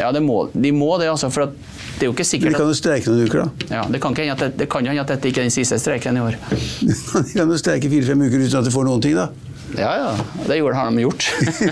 Ja, 0.00 0.10
det 0.16 0.22
må, 0.24 0.42
de 0.52 0.72
må 0.72 0.90
det, 1.00 1.10
altså. 1.12 1.30
For 1.32 1.50
det 1.50 2.06
er 2.06 2.08
jo 2.08 2.14
ikke 2.14 2.26
sikkert 2.26 2.54
De 2.54 2.58
kan 2.58 2.70
jo 2.70 2.76
streike 2.76 3.12
noen 3.12 3.28
uker, 3.28 3.44
da. 3.44 3.68
Ja, 3.76 3.84
Det 3.92 4.00
kan 4.02 4.16
ikke 4.16 4.24
hende 4.26 4.36
at, 4.38 4.44
det, 4.46 4.62
det 4.62 4.68
kan 4.72 4.86
hende 4.86 5.04
at 5.04 5.12
dette 5.12 5.30
ikke 5.30 5.44
er 5.44 5.50
den 5.50 5.54
siste 5.54 5.78
streiken 5.82 6.18
i 6.18 6.24
år. 6.24 6.38
de 7.26 7.32
kan 7.36 7.44
jo 7.44 7.60
streike 7.60 7.92
fire-fem 7.92 8.26
uker 8.26 8.46
uten 8.46 8.60
at 8.62 8.68
de 8.68 8.74
får 8.74 8.88
noen 8.88 9.04
ting, 9.04 9.18
da. 9.18 9.28
Ja, 9.78 9.90
ja. 9.94 10.12
Det 10.48 10.58
har 10.58 10.90
de 10.90 11.04
gjort. 11.04 11.28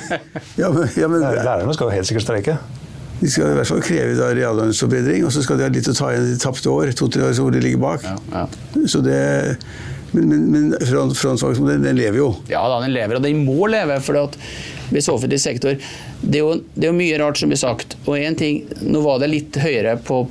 ja, 0.63 0.69
men, 0.71 0.91
ja, 0.95 1.09
men, 1.11 1.25
Lærerne 1.25 1.75
skal 1.75 1.89
jo 1.89 1.97
helt 1.97 2.11
sikkert 2.11 2.29
streike. 2.29 2.59
De 3.19 3.31
skal 3.33 3.51
i 3.51 3.59
hvert 3.59 3.67
fall 3.67 3.83
kreve 3.83 4.31
reallønnsforbedring, 4.39 5.25
og 5.27 5.35
så 5.35 5.43
skal 5.43 5.59
de 5.59 5.67
ha 5.67 5.73
litt 5.75 5.89
å 5.91 5.95
ta 5.97 6.13
igjen 6.15 6.29
de 6.29 6.39
tapte 6.39 6.71
år. 6.71 6.93
To-tre 7.01 7.27
år 7.27 7.35
hvor 7.41 7.55
de 7.55 7.63
ligger 7.65 7.81
bak. 7.83 8.07
Ja, 8.07 8.19
ja. 8.37 8.85
Så 8.87 9.03
det 9.03 9.19
men, 10.13 10.29
men, 10.31 10.45
men 10.53 10.77
frontfagsmodellen 10.89 11.85
den 11.85 11.99
lever 11.99 12.23
jo. 12.23 12.29
Ja, 12.49 12.63
da, 12.71 12.79
den 12.85 12.95
lever, 12.95 13.19
og 13.19 13.25
den 13.27 13.43
må 13.45 13.67
leve. 13.69 13.99
for 14.05 14.21
at 14.23 14.39
hvis 14.93 15.09
offentlig 15.13 15.41
sektor 15.43 15.77
det 15.77 16.39
er, 16.39 16.43
jo, 16.43 16.59
det 16.75 16.89
er 16.89 16.93
jo 16.93 16.99
mye 16.99 17.19
rart 17.21 17.41
som 17.41 17.51
blir 17.53 17.61
sagt. 17.61 17.97
Og 18.07 18.19
en 18.19 18.37
ting, 18.39 18.63
Nå 18.85 19.03
var 19.05 19.21
det 19.23 19.31
litt 19.33 19.59
høyere 19.61 19.99
på 20.03 20.25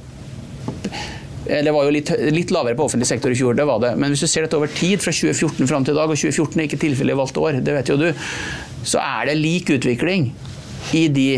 eller 1.47 1.71
var 1.71 1.87
jo 1.87 1.91
litt, 1.95 2.09
litt, 2.33 2.49
lavere 2.51 2.75
på 2.75 2.83
offentlig 2.89 3.07
sektor 3.07 3.31
i 3.31 3.37
fjor, 3.39 3.55
det 3.55 3.63
var 3.69 3.79
det. 3.79 3.93
Men 3.95 4.11
hvis 4.11 4.25
du 4.25 4.27
ser 4.27 4.43
dette 4.43 4.57
over 4.57 4.67
tid, 4.67 4.99
fra 4.99 5.13
2014 5.15 5.69
fram 5.69 5.85
til 5.87 5.95
i 5.95 5.97
dag, 5.97 6.11
og 6.11 6.19
2014 6.19 6.59
er 6.59 6.67
ikke 6.67 6.79
tilfeldig 6.81 7.15
valgt 7.15 7.39
år, 7.39 7.59
det 7.63 7.75
vet 7.77 7.91
jo 7.91 7.95
du, 8.01 8.09
så 8.83 8.99
er 8.99 9.29
det 9.29 9.37
lik 9.39 9.71
utvikling 9.77 10.33
i 10.97 11.05
de 11.11 11.29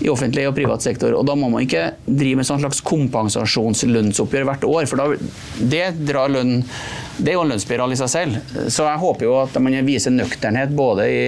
i 0.00 0.10
offentlig 0.12 0.44
og 0.48 0.54
privat 0.56 0.84
sektor. 0.84 1.14
Og 1.16 1.24
da 1.28 1.36
må 1.38 1.48
man 1.52 1.64
ikke 1.64 1.88
drive 2.04 2.40
med 2.40 2.48
sånn 2.48 2.60
slags 2.60 2.82
kompensasjonslønnsoppgjør 2.86 4.46
hvert 4.50 4.66
år, 4.68 4.88
for 4.90 5.00
da, 5.00 5.30
det 5.72 5.86
drar 6.06 6.32
lønn 6.32 6.58
Det 7.16 7.32
er 7.32 7.38
jo 7.38 7.46
en 7.46 7.52
lønnsspiral 7.54 7.94
i 7.94 7.96
seg 7.96 8.10
selv. 8.12 8.56
Så 8.68 8.84
jeg 8.84 9.00
håper 9.00 9.24
jo 9.24 9.36
at 9.40 9.54
man 9.62 9.78
viser 9.86 10.12
nøkternhet 10.12 10.74
både 10.76 11.06
i 11.08 11.22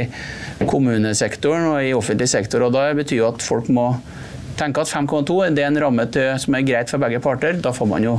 kommunesektoren 0.69 1.71
og 1.71 1.79
i 1.81 1.95
offentlig 1.97 2.29
sektor. 2.29 2.67
og 2.67 2.75
da 2.75 2.91
betyr 2.99 3.23
jo 3.23 3.31
at 3.31 3.41
folk 3.45 3.71
må 3.73 3.95
tenke 4.59 4.83
at 4.83 4.91
5,2 4.91 5.39
er 5.47 5.65
en 5.65 5.81
ramme 5.81 6.05
til, 6.13 6.35
som 6.43 6.57
er 6.59 6.67
greit 6.67 6.93
for 6.93 7.01
begge 7.01 7.23
parter. 7.25 7.57
Da 7.63 7.73
får 7.73 7.89
man 7.89 8.05
jo 8.05 8.19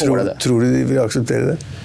tåle 0.00 0.26
det. 0.26 0.38
Tror 0.42 0.64
du 0.64 0.72
de 0.72 0.84
vil 0.88 1.02
akseptere 1.02 1.52
det? 1.52 1.75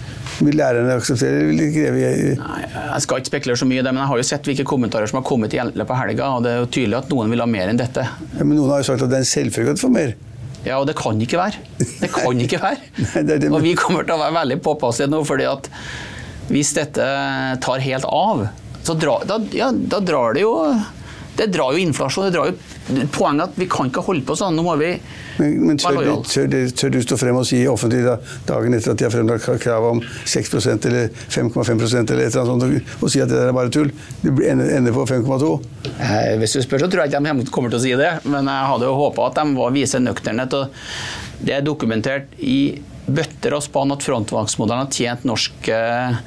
Vil 0.42 0.58
lærerne 0.58 0.96
akseptere 0.98 1.38
det? 1.38 1.46
Vil 1.52 1.62
de 1.62 1.68
kreve 1.76 2.10
Nei, 2.40 2.62
Jeg 2.74 3.06
skal 3.06 3.22
ikke 3.22 3.32
spekulere 3.32 3.62
så 3.62 3.68
mye 3.70 3.82
i 3.82 3.86
det, 3.86 3.94
men 3.94 4.02
jeg 4.02 4.12
har 4.12 4.22
jo 4.22 4.28
sett 4.32 4.50
hvilke 4.50 4.66
kommentarer 4.68 5.12
som 5.12 5.20
har 5.22 5.26
kommet 5.28 5.54
i 5.54 5.62
løpet 5.62 5.94
av 5.94 6.00
helga, 6.02 6.30
og 6.38 6.46
det 6.46 6.54
er 6.54 6.60
jo 6.64 6.70
tydelig 6.78 6.98
at 7.02 7.12
noen 7.14 7.34
vil 7.34 7.44
ha 7.44 7.48
mer 7.50 7.72
enn 7.72 7.80
dette. 7.82 8.06
Ja, 8.38 8.44
men 8.44 8.56
noen 8.58 8.74
har 8.74 8.82
jo 8.82 8.90
sagt 8.90 9.06
at 9.06 9.12
det 9.12 9.20
er 9.20 9.26
en 9.26 9.32
selvfølge 9.32 9.76
at 9.76 9.82
du 9.82 9.84
får 9.86 9.94
mer. 9.96 10.16
Ja, 10.66 10.78
og 10.78 10.88
det 10.90 10.96
kan 11.00 11.22
ikke 11.22 11.40
være. 11.42 11.62
Det 11.82 12.10
kan 12.14 12.42
ikke 12.46 12.62
være. 12.62 12.90
Nei, 13.16 13.24
det 13.28 13.40
det. 13.46 13.52
Og 13.54 13.64
vi 13.66 13.76
kommer 13.78 14.06
til 14.06 14.18
å 14.18 14.22
være 14.22 14.38
veldig 14.42 14.60
påpasselige 14.66 15.14
nå, 15.14 15.22
fordi 15.28 15.48
at 15.50 15.70
hvis 16.52 16.74
dette 16.76 17.06
tar 17.64 17.86
helt 17.86 18.08
av, 18.10 18.48
så 18.82 18.98
dra, 18.98 19.20
da, 19.30 19.38
ja, 19.56 19.70
da 19.72 20.02
drar 20.04 20.36
det 20.36 20.44
jo 20.44 20.56
Det 21.38 21.48
drar 21.48 21.74
jo 21.74 21.80
inflasjon. 21.80 22.26
det 22.28 22.36
drar 22.36 22.52
jo 22.52 23.08
Poenget 23.12 23.50
at 23.50 23.60
vi 23.60 23.68
kan 23.72 23.88
ikke 23.88 24.04
holde 24.04 24.24
på 24.28 24.36
sånn. 24.36 24.58
Nå 24.58 24.66
må 24.66 24.76
vi 24.80 24.92
men, 25.38 25.54
men 25.66 25.80
tør, 25.80 26.02
du, 26.04 26.26
tør, 26.28 26.50
tør, 26.76 26.92
du 26.94 27.00
stå 27.06 27.18
frem 27.18 27.38
og 27.40 27.46
si 27.48 27.62
offentlig 27.70 28.02
da, 28.04 28.18
dagen 28.50 28.76
etter 28.76 28.94
at 28.94 29.00
de 29.00 29.08
har 29.08 29.14
fremlagt 29.14 29.48
krav 29.64 29.88
om 29.88 30.02
6% 30.04 30.90
eller 30.90 31.08
5,5% 31.32 32.14
eller 32.14 32.28
et 32.28 32.36
eller 32.36 32.52
annet 32.52 32.68
sånt, 32.68 32.92
og 33.00 33.14
si 33.14 33.24
at 33.24 33.32
det 33.32 33.40
der 33.40 33.50
er 33.54 33.56
bare 33.56 33.72
tull? 33.74 33.90
Det 34.22 34.34
ender 34.52 34.94
på 34.96 35.08
5,2? 35.08 35.52
Eh, 35.88 36.36
hvis 36.42 36.58
du 36.58 36.62
spør, 36.66 36.84
så 36.84 36.92
tror 36.92 37.06
jeg 37.06 37.14
ikke 37.16 37.36
de 37.40 37.50
kommer 37.56 37.74
til 37.74 37.80
å 37.80 37.84
si 37.86 37.96
det. 37.98 38.12
Men 38.28 38.50
jeg 38.52 38.70
hadde 38.74 38.90
jo 38.92 39.00
håpa 39.00 39.32
at 39.32 39.40
de 39.40 39.58
var 39.58 39.76
vise 39.76 40.04
nøkternhet. 40.04 40.58
Det 41.42 41.58
er 41.58 41.66
dokumentert 41.66 42.36
i 42.38 42.60
bøtter 43.16 43.56
og 43.58 43.64
spann 43.66 43.96
at 43.96 44.06
frontfagsmodellen 44.06 44.86
har 44.88 44.92
tjent 44.96 45.26
norsk 45.28 45.72
eh, 45.74 46.20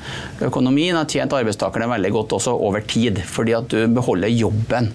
økonomi, 0.48 0.88
har 0.94 1.08
tjent 1.10 1.36
arbeidstakerne 1.36 1.90
veldig 1.90 2.14
godt 2.14 2.36
også 2.38 2.56
over 2.56 2.84
tid. 2.88 3.22
Fordi 3.28 3.56
at 3.58 3.70
du 3.72 3.86
beholder 3.94 4.32
jobben 4.32 4.92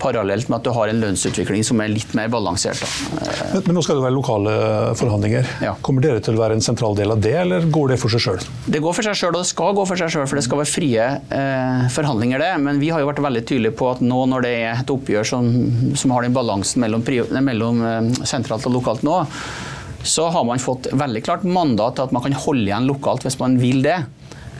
parallelt 0.00 0.48
med 0.48 0.60
at 0.60 0.66
du 0.66 0.72
har 0.74 0.90
en 0.90 1.00
lønnsutvikling 1.02 1.64
som 1.66 1.80
er 1.82 1.92
litt 1.92 2.12
mer 2.16 2.30
balansert. 2.32 2.80
Men, 3.12 3.62
men, 3.66 3.76
nå 3.76 3.84
skal 3.84 3.98
det 4.00 4.04
være 4.06 4.16
lokale 4.16 4.54
forhandlinger. 4.98 5.48
Ja. 5.64 5.74
Kommer 5.84 6.04
dere 6.04 6.22
til 6.24 6.38
å 6.38 6.42
være 6.42 6.56
en 6.58 6.64
sentral 6.64 6.96
del 6.98 7.14
av 7.14 7.22
det, 7.22 7.34
eller 7.42 7.68
går 7.72 7.94
det 7.94 8.00
for 8.02 8.12
seg 8.12 8.24
sjøl? 8.24 8.44
Det 8.66 8.82
går 8.82 8.96
for 8.96 9.06
seg 9.06 9.18
sjøl, 9.20 9.34
og 9.34 9.44
det 9.44 9.50
skal 9.50 9.76
gå 9.76 9.86
for 9.90 10.00
seg 10.00 10.12
sjøl, 10.14 10.28
for 10.30 10.40
det 10.40 10.46
skal 10.46 10.62
være 10.62 10.72
frie 10.72 11.08
eh, 11.40 11.82
forhandlinger, 11.96 12.42
det. 12.42 12.52
Men 12.64 12.80
vi 12.82 12.92
har 12.94 13.04
jo 13.04 13.10
vært 13.10 13.24
veldig 13.28 13.44
tydelige 13.52 13.76
på 13.80 13.90
at 13.92 14.04
nå 14.04 14.22
når 14.32 14.46
det 14.46 14.54
er 14.62 14.72
et 14.72 14.94
oppgjør 14.94 15.28
som, 15.34 15.50
som 15.98 16.16
har 16.16 16.26
den 16.26 16.36
balansen 16.36 16.84
mellom, 16.84 17.04
mellom 17.50 17.84
eh, 17.84 18.24
sentralt 18.28 18.68
og 18.70 18.80
lokalt 18.80 19.04
nå, 19.06 19.20
så 20.02 20.28
har 20.32 20.46
man 20.48 20.62
fått 20.62 20.88
veldig 20.96 21.22
klart 21.26 21.44
mandat 21.44 21.98
til 21.98 22.08
at 22.08 22.14
man 22.16 22.24
kan 22.24 22.36
holde 22.46 22.68
igjen 22.68 22.88
lokalt 22.88 23.26
hvis 23.26 23.38
man 23.40 23.58
vil 23.60 23.82
det. 23.84 23.98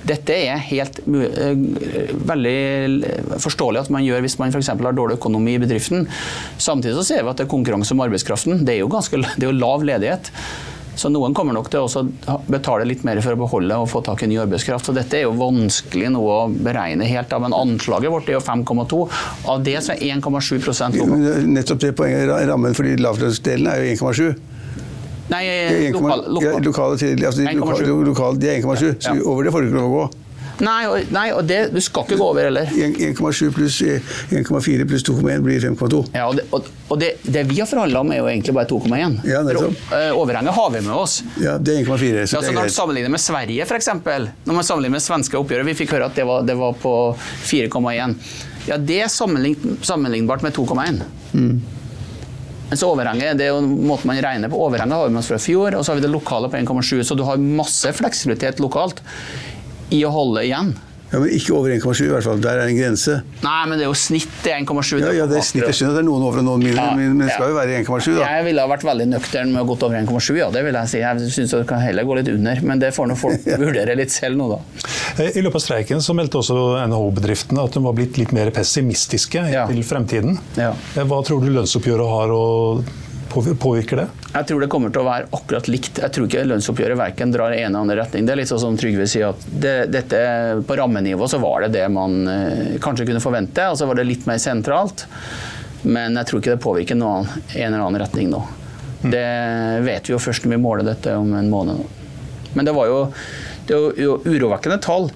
Dette 0.06 0.32
er 0.32 0.62
helt 0.70 1.02
uh, 1.04 1.60
veldig 2.30 3.36
forståelig 3.42 3.84
at 3.84 3.92
man 3.92 4.04
gjør 4.04 4.24
hvis 4.24 4.38
man 4.40 4.52
f.eks. 4.52 4.72
har 4.72 4.96
dårlig 4.96 5.18
økonomi 5.20 5.56
i 5.58 5.62
bedriften. 5.62 6.08
Samtidig 6.56 6.96
så 6.98 7.06
ser 7.06 7.24
vi 7.24 7.32
at 7.32 7.40
det 7.40 7.46
er 7.46 7.52
konkurranse 7.52 7.96
om 7.96 8.04
arbeidskraften. 8.06 8.64
Det 8.64 8.78
er 8.78 8.84
jo, 8.84 8.90
ganske, 8.92 9.20
det 9.20 9.44
er 9.44 9.50
jo 9.50 9.56
lav 9.60 9.84
ledighet. 9.86 10.32
Så 11.00 11.08
noen 11.08 11.32
kommer 11.36 11.54
nok 11.56 11.70
til 11.72 11.86
å 11.86 12.36
betale 12.50 12.84
litt 12.88 13.04
mer 13.06 13.20
for 13.24 13.32
å 13.32 13.40
beholde 13.40 13.76
og 13.80 13.88
få 13.88 14.02
tak 14.04 14.24
i 14.24 14.28
ny 14.28 14.36
arbeidskraft. 14.42 14.88
Så 14.88 14.94
dette 14.96 15.16
er 15.16 15.24
jo 15.24 15.36
vanskelig 15.38 16.10
noe 16.12 16.34
å 16.42 16.48
beregne 16.50 17.08
helt 17.08 17.32
av, 17.32 17.44
men 17.44 17.56
anslaget 17.56 18.12
vårt 18.12 18.28
er 18.28 18.36
jo 18.36 18.42
5,2. 18.44 19.00
Av 19.52 19.64
det 19.64 19.78
så 19.86 19.94
er 19.94 20.18
1,7 20.18 20.58
lokalt. 20.66 21.46
Nettopp 21.48 21.84
det 21.86 21.94
poenget, 21.96 22.32
rammen 22.50 22.76
for 22.76 22.88
de 22.88 22.98
lavlønnsdelene 23.00 23.76
er 23.76 23.86
jo 23.86 24.10
1,7. 24.10 24.59
Nei, 25.30 25.44
lokal, 25.94 26.24
lokal. 26.26 26.64
lokale 26.66 26.98
til, 26.98 27.22
altså, 27.26 27.46
lokal, 28.10 28.40
de 28.40 28.50
er 28.50 28.58
1,7, 28.64 28.98
så 28.98 29.14
over 29.22 29.46
det 29.46 29.54
får 29.54 29.64
du 29.64 29.70
ikke 29.70 29.78
lov 29.78 29.92
å 29.92 29.94
gå. 30.00 30.10
Nei, 30.60 30.80
og, 30.90 31.12
nei, 31.14 31.26
og 31.32 31.46
det, 31.48 31.58
du 31.72 31.78
skal 31.82 32.04
ikke 32.04 32.18
gå 32.20 32.26
over 32.32 32.48
heller. 32.48 32.68
1,7 32.68 33.48
pluss 33.56 33.78
1,4 33.80 34.86
pluss 34.88 35.06
2,1 35.08 35.44
blir 35.44 35.62
5,2. 35.64 36.02
Ja, 36.12 36.26
og, 36.28 36.36
det, 36.36 36.44
og, 36.52 36.68
og 36.90 37.00
det, 37.00 37.14
det, 37.24 37.46
vi 37.48 37.60
har 37.62 37.68
forhandla 37.70 38.02
om, 38.04 38.12
er 38.12 38.20
jo 38.20 38.28
egentlig 38.28 38.54
bare 38.56 38.68
2,1. 38.68 39.18
Ja, 39.30 39.40
uh, 39.40 40.20
overhenget 40.20 40.56
har 40.56 40.70
vi 40.76 40.84
med 40.84 40.94
oss. 40.94 41.20
Ja, 41.40 41.56
det 41.56 41.78
er 41.78 41.88
1,4. 41.88 42.26
Så 42.26 42.40
altså, 42.40 42.52
når 42.52 42.60
man 42.60 42.76
sammenligner 42.76 43.16
med 43.16 43.24
Sverige, 43.24 43.66
f.eks., 43.66 43.90
når 44.04 44.60
man 44.60 44.66
sammenligner 44.66 44.98
med 44.98 45.04
svenske 45.04 45.40
oppgjøret 45.40 45.70
Vi 45.70 45.76
fikk 45.80 45.96
høre 45.96 46.10
at 46.10 46.18
det 46.18 46.28
var, 46.28 46.44
det 46.46 46.56
var 46.60 46.76
på 46.80 46.94
4,1. 47.48 48.16
Ja, 48.68 48.76
det 48.76 49.02
er 49.06 49.12
sammenlignbart 49.12 50.44
med 50.44 50.56
2,1. 50.56 51.04
Mm. 51.32 51.79
Mens 52.70 52.84
overhenget 52.86 53.38
det 53.40 53.48
er 53.48 53.56
jo 53.56 53.62
måten 53.66 54.06
man 54.06 54.20
regner 54.22 54.50
på. 54.50 54.58
Overhenget 54.62 54.94
har 54.94 55.10
vi 55.10 55.22
fra 55.26 55.40
fjor, 55.42 55.74
og 55.74 55.82
så 55.82 55.90
har 55.92 55.98
vi 55.98 56.04
det 56.06 56.12
lokale 56.12 56.50
på 56.50 56.60
1,7. 56.60 57.02
Så 57.02 57.16
du 57.18 57.24
har 57.26 57.40
masse 57.42 57.90
fleksibilitet 57.98 58.62
lokalt 58.62 59.02
i 59.90 60.04
å 60.06 60.12
holde 60.14 60.46
igjen. 60.46 60.76
Ja, 61.10 61.18
Men 61.18 61.32
ikke 61.34 61.54
over 61.56 61.72
1,7 61.74 62.04
i 62.04 62.10
hvert 62.12 62.26
fall. 62.26 62.40
Der 62.42 62.60
er 62.62 62.70
en 62.70 62.78
grense. 62.78 63.16
Nei, 63.42 63.60
men 63.66 63.80
det 63.80 63.86
er 63.86 63.90
jo 63.90 63.98
snitt 63.98 64.46
i 64.46 64.52
1,7. 64.54 65.00
Ja, 65.02 65.10
ja, 65.16 65.26
det 65.30 65.40
er 65.40 65.46
snitt. 65.46 65.66
Jeg 65.66 65.78
skjønner 65.80 65.96
at 65.96 65.98
det 65.98 66.04
er 66.04 66.08
noen 66.08 66.26
over 66.28 66.42
og 66.42 66.46
noen 66.46 66.62
mindre, 66.62 66.84
ja, 66.86 66.94
men 66.98 67.18
det 67.24 67.32
skal 67.34 67.50
jo 67.50 67.56
være 67.58 67.80
1,7. 67.80 68.14
da. 68.14 68.28
Jeg 68.36 68.46
ville 68.46 68.64
ha 68.64 68.70
vært 68.70 68.86
veldig 68.86 69.08
nøktern 69.10 69.54
med 69.54 69.64
å 69.64 69.68
gått 69.72 69.86
over 69.88 69.98
1,7, 69.98 70.30
ja, 70.38 70.48
det 70.54 70.62
vil 70.66 70.78
jeg 70.78 70.92
si. 70.92 71.02
Jeg 71.02 71.34
syns 71.34 71.56
det 71.56 71.62
kan 71.70 71.82
heller 71.82 72.06
gå 72.06 72.20
litt 72.20 72.30
under, 72.30 72.62
men 72.70 72.82
det 72.82 72.92
får 72.94 73.10
nå 73.10 73.18
folk 73.18 73.50
vurdere 73.64 73.98
litt 73.98 74.14
selv 74.14 74.38
nå, 74.38 74.48
da. 74.54 74.60
Eh, 75.18 75.34
I 75.34 75.42
løpet 75.42 75.58
av 75.58 75.66
streiken 75.66 76.04
så 76.04 76.14
meldte 76.16 76.40
også 76.44 76.58
NHO-bedriftene 76.92 77.66
at 77.66 77.74
de 77.74 77.84
var 77.84 77.98
blitt 77.98 78.20
litt 78.20 78.34
mer 78.36 78.54
pessimistiske 78.54 79.46
ja. 79.50 79.66
til 79.70 79.82
fremtiden. 79.86 80.38
Ja. 80.60 80.72
Eh, 80.94 81.06
hva 81.06 81.22
tror 81.26 81.42
du 81.42 81.50
lønnsoppgjøret 81.50 82.14
har 82.14 82.34
å 82.34 82.44
Påvirker 83.30 83.96
det? 83.96 84.06
Jeg 84.32 84.46
tror 84.46 84.60
det 84.62 84.68
kommer 84.72 84.90
til 84.90 85.04
å 85.04 85.06
være 85.06 85.28
akkurat 85.36 85.68
likt. 85.70 86.00
Jeg 86.02 86.14
tror 86.14 86.26
ikke 86.26 86.42
lønnsoppgjøret 86.48 86.98
verken 86.98 87.30
drar 87.34 87.54
i 87.54 87.60
en 87.60 87.68
eller 87.70 87.84
annen 87.84 87.98
retning. 88.00 88.26
Det 88.26 88.34
er 88.34 88.40
litt 88.40 88.50
sånn 88.50 88.62
som 88.62 88.78
Trygve 88.78 89.06
sier 89.10 89.30
at 89.30 89.44
det, 89.46 89.74
dette, 89.94 90.20
På 90.66 90.76
rammenivå 90.78 91.28
så 91.30 91.38
var 91.42 91.62
det 91.64 91.76
det 91.78 91.84
man 91.94 92.16
eh, 92.26 92.72
kanskje 92.82 93.06
kunne 93.06 93.22
forvente, 93.22 93.68
og 93.70 93.78
så 93.78 93.86
var 93.86 94.00
det 94.00 94.08
litt 94.08 94.26
mer 94.26 94.40
sentralt. 94.42 95.06
Men 95.82 96.18
jeg 96.18 96.28
tror 96.28 96.42
ikke 96.42 96.56
det 96.56 96.64
påvirker 96.64 96.98
noen, 96.98 97.28
en 97.54 97.68
eller 97.68 97.84
annen 97.84 98.02
retning 98.02 98.32
nå. 98.32 98.42
Mm. 99.04 99.12
Det 99.14 99.28
vet 99.86 100.10
vi 100.10 100.16
jo 100.16 100.20
først 100.20 100.44
når 100.44 100.56
vi 100.56 100.62
måler 100.66 100.90
dette 100.90 101.14
om 101.16 101.30
en 101.38 101.52
måned. 101.52 101.84
Men 102.58 102.66
det 102.66 102.74
var 102.74 102.90
jo, 102.90 102.98
det 103.68 103.78
var 103.78 104.02
jo 104.02 104.18
urovekkende 104.26 104.80
tall. 104.82 105.06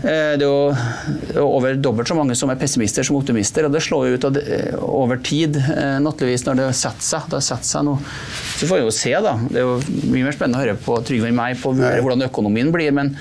Eh, 0.00 0.34
det 0.40 0.46
er 0.46 1.36
jo 1.36 1.44
over 1.44 1.76
dobbelt 1.76 2.08
så 2.08 2.16
mange 2.16 2.36
som 2.38 2.50
er 2.52 2.58
pessimister 2.60 3.04
som 3.06 3.18
optimister. 3.18 3.66
og 3.66 3.74
Det 3.74 3.82
slår 3.84 4.08
jo 4.08 4.16
ut 4.16 4.40
eh, 4.40 4.72
over 4.80 5.20
tid, 5.24 5.56
eh, 5.60 5.98
naturligvis, 6.00 6.46
når 6.48 6.62
det 6.62 6.70
setter 6.80 7.06
seg. 7.10 7.28
Det 7.34 7.42
setter 7.44 7.68
seg 7.68 7.86
noe. 7.88 8.16
Så 8.56 8.68
får 8.70 8.80
vi 8.80 8.86
jo 8.86 8.96
se, 8.96 9.14
da. 9.28 9.36
Det 9.44 9.60
er 9.60 9.68
jo 9.68 9.78
mye 10.14 10.26
mer 10.26 10.36
spennende 10.36 10.60
å 10.60 10.64
høre 10.64 10.80
på 10.80 10.98
Trygve 11.06 11.30
enn 11.30 11.38
meg 11.38 11.60
på 11.60 11.74
hvordan 11.76 12.28
økonomien 12.30 12.72
blir. 12.72 12.92
Men, 12.96 13.14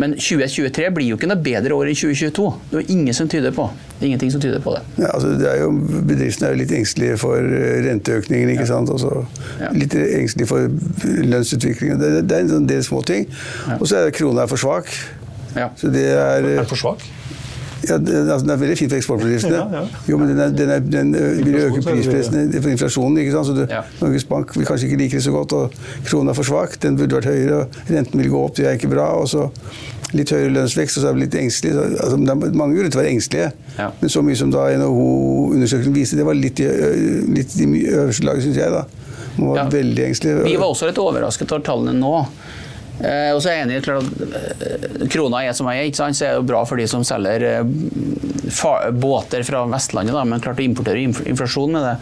men 0.00 0.16
2023 0.16 0.90
blir 0.96 1.12
jo 1.12 1.20
ikke 1.20 1.30
noe 1.30 1.42
bedre 1.42 1.76
år 1.76 1.92
enn 1.92 1.98
2022. 2.00 2.50
Det 2.70 2.78
er 2.78 2.84
jo 2.84 2.98
ingen 2.98 3.16
som 3.16 3.30
tyder 3.32 3.56
på 3.56 3.70
ingenting 4.02 4.32
som 4.34 4.40
tyder 4.42 4.58
på 4.58 4.72
det. 4.74 4.80
Ja, 4.98 5.12
altså 5.14 5.28
det 5.38 5.46
er 5.46 5.60
jo, 5.60 5.68
bedriftene 6.08 6.48
er 6.48 6.56
jo 6.56 6.58
litt 6.58 6.72
engstelige 6.74 7.20
for 7.22 7.38
renteøkningen. 7.86 8.50
ikke 8.50 8.64
ja. 8.64 8.70
sant? 8.72 8.90
Også 8.90 9.20
ja. 9.60 9.70
Litt 9.76 9.94
engstelige 9.94 10.50
for 10.50 10.66
lønnsutviklingen. 11.22 12.02
Det, 12.02 12.10
det 12.26 12.34
er 12.34 12.46
en 12.48 12.54
sånn 12.56 12.66
del 12.66 12.82
småting. 12.82 13.28
Ja. 13.68 13.78
Og 13.78 13.86
så 13.86 14.00
er 14.00 14.16
krona 14.16 14.48
for 14.50 14.58
svak. 14.58 14.90
Ja. 15.56 15.68
Så 15.76 15.90
det 15.92 16.06
er, 16.12 16.48
er 16.58 16.68
for 16.68 16.80
svak? 16.80 17.04
Ja, 17.88 17.96
den, 17.98 18.28
altså, 18.30 18.44
den 18.46 18.50
er 18.54 18.60
veldig 18.60 18.76
fin 18.78 18.90
for 18.90 18.96
eksportbedriftene. 18.96 19.56
Ja, 19.56 19.80
ja. 19.80 20.02
Jo, 20.08 20.18
men 20.20 20.28
den, 20.28 20.38
er, 20.38 20.52
den, 20.54 20.70
er, 20.70 20.78
den 20.78 21.14
vil 21.44 21.56
øke 21.64 21.82
prispressene 21.82 22.60
for 22.60 22.70
inflasjonen. 22.70 23.18
ikke 23.18 23.32
sant? 23.34 23.50
Så 23.50 23.56
det, 23.56 23.80
Norges 24.00 24.26
Bank 24.28 24.54
vil 24.56 24.68
kanskje 24.68 24.86
ikke 24.90 25.00
like 25.02 25.18
det 25.18 25.24
så 25.24 25.34
godt, 25.34 25.56
og 25.58 25.74
kronen 26.06 26.30
er 26.30 26.38
for 26.38 26.46
svak. 26.46 26.78
Den 26.82 26.98
burde 27.00 27.18
vært 27.18 27.32
høyere, 27.32 27.64
og 27.64 27.90
renten 27.90 28.22
vil 28.22 28.30
gå 28.30 28.44
opp, 28.44 28.54
det 28.56 28.68
er 28.70 28.78
ikke 28.78 28.92
bra. 28.94 29.08
og 29.18 29.28
så 29.32 29.48
litt 30.12 30.30
høyere 30.32 30.52
lønnsvekst, 30.52 30.98
og 30.98 31.04
så 31.04 31.10
er 31.10 31.16
vi 31.16 31.24
litt 31.24 31.36
engstelige. 31.40 31.84
Altså, 31.96 32.16
det 32.20 32.32
er 32.32 32.56
mange 32.60 32.76
grunner 32.76 32.92
til 32.92 33.00
å 33.00 33.02
være 33.02 33.12
engstelige, 33.14 33.52
ja. 33.78 33.86
men 34.00 34.12
så 34.12 34.22
mye 34.24 34.38
som 34.38 34.50
da 34.52 34.66
NHO-undersøkelsen 34.76 35.94
viste, 35.96 36.18
det 36.20 36.26
var 36.28 36.36
litt 36.36 36.60
i, 36.60 36.68
litt 37.32 37.54
i 37.56 37.68
øverste 37.94 38.28
laget, 38.28 38.46
syns 38.46 38.60
jeg. 38.60 38.74
da. 38.74 38.84
Man 39.38 39.54
var 39.54 39.62
ja. 39.62 39.68
veldig 39.72 40.04
engstelig. 40.10 40.34
Vi 40.44 40.58
var 40.60 40.68
også 40.68 40.90
litt 40.90 41.00
overrasket 41.00 41.54
over 41.54 41.64
tallene 41.64 41.96
nå. 41.96 42.12
Eh, 43.00 43.32
og 43.32 43.40
så 43.40 43.50
er 43.50 43.56
jeg 43.56 43.66
enig 43.66 43.80
klart 43.86 44.04
at 44.04 44.64
eh, 44.68 45.06
Krona 45.10 45.40
er 45.42 45.56
som 45.56 45.68
den 45.70 45.80
er, 45.80 45.90
så 45.96 46.26
er 46.26 46.36
det 46.36 46.46
bra 46.50 46.60
for 46.68 46.78
de 46.78 46.86
som 46.90 47.04
selger 47.06 47.46
eh, 47.48 48.92
båter 48.92 49.46
fra 49.48 49.64
Vestlandet, 49.72 50.14
da, 50.14 50.24
men 50.28 50.42
klart 50.44 50.60
å 50.60 50.66
importere 50.66 51.02
inflasjon 51.02 51.72
med 51.72 51.86
det. 51.86 51.96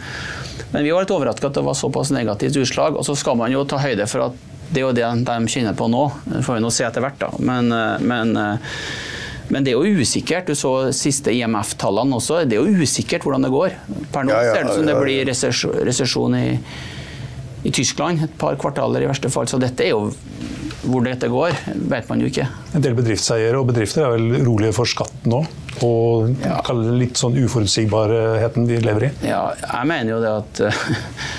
Men 0.71 0.85
vi 0.85 0.93
var 0.93 1.05
litt 1.05 1.13
overrasket 1.15 1.49
at 1.49 1.59
det 1.59 1.65
var 1.67 1.77
såpass 1.79 2.13
negativt 2.15 2.59
utslag. 2.61 2.95
Og 2.99 3.07
så 3.07 3.15
skal 3.19 3.39
man 3.39 3.51
jo 3.51 3.63
ta 3.67 3.79
høyde 3.81 4.07
for 4.07 4.29
at 4.29 4.47
det 4.71 4.79
er 4.79 4.85
jo 4.85 4.93
det 4.95 5.07
de 5.27 5.51
kjenner 5.51 5.75
på 5.75 5.89
nå. 5.91 6.05
Det 6.23 6.45
får 6.45 6.57
vi 6.57 6.63
nå 6.63 6.69
se 6.71 6.85
etter 6.87 7.03
hvert, 7.03 7.17
da. 7.19 7.27
Men, 7.43 7.67
men, 8.07 8.31
men, 9.51 9.65
det 9.65 9.73
er 9.73 9.75
jo 9.75 9.99
usikkert. 9.99 10.47
Du 10.47 10.55
så 10.55 10.93
siste 10.95 11.33
IMF-tallene 11.35 12.15
også. 12.15 12.45
Det 12.47 12.55
er 12.55 12.63
jo 12.63 12.85
usikkert 12.85 13.27
hvordan 13.27 13.43
det 13.43 13.51
går. 13.51 13.75
Per 14.15 14.23
nå 14.23 14.31
ja, 14.31 14.45
ja, 14.47 14.53
ser 14.55 14.63
det 14.63 14.71
ut 14.71 14.79
som 14.79 14.87
det 14.87 14.95
blir 14.95 15.27
resesjon 15.91 16.39
i, 16.39 16.47
i 17.67 17.75
Tyskland 17.75 18.23
et 18.29 18.39
par 18.39 18.55
kvartaler 18.61 19.03
i 19.03 19.11
verste 19.11 19.33
fall. 19.33 19.51
Så 19.51 19.59
dette 19.59 19.83
er 19.83 19.91
jo 19.91 20.07
hvor 20.81 21.03
dette 21.05 21.27
går, 21.29 21.51
vet 21.91 22.07
man 22.09 22.21
jo 22.23 22.29
ikke. 22.31 22.47
En 22.75 22.83
del 22.83 22.95
bedriftseiere 22.97 23.59
og 23.59 23.67
bedrifter 23.69 24.05
er 24.05 24.11
vel 24.15 24.27
rolige 24.47 24.73
for 24.75 24.89
skatten 24.89 25.31
nå? 25.33 25.41
Og 25.85 26.41
ja. 26.41 26.57
litt 26.97 27.19
sånn 27.19 27.37
uforutsigbarheten 27.39 28.67
vi 28.69 28.79
lever 28.83 29.03
i? 29.07 29.09
Ja, 29.29 29.43
jeg 29.61 29.89
mener 29.89 30.09
jo 30.15 30.19
det 30.23 30.31
at 30.31 30.61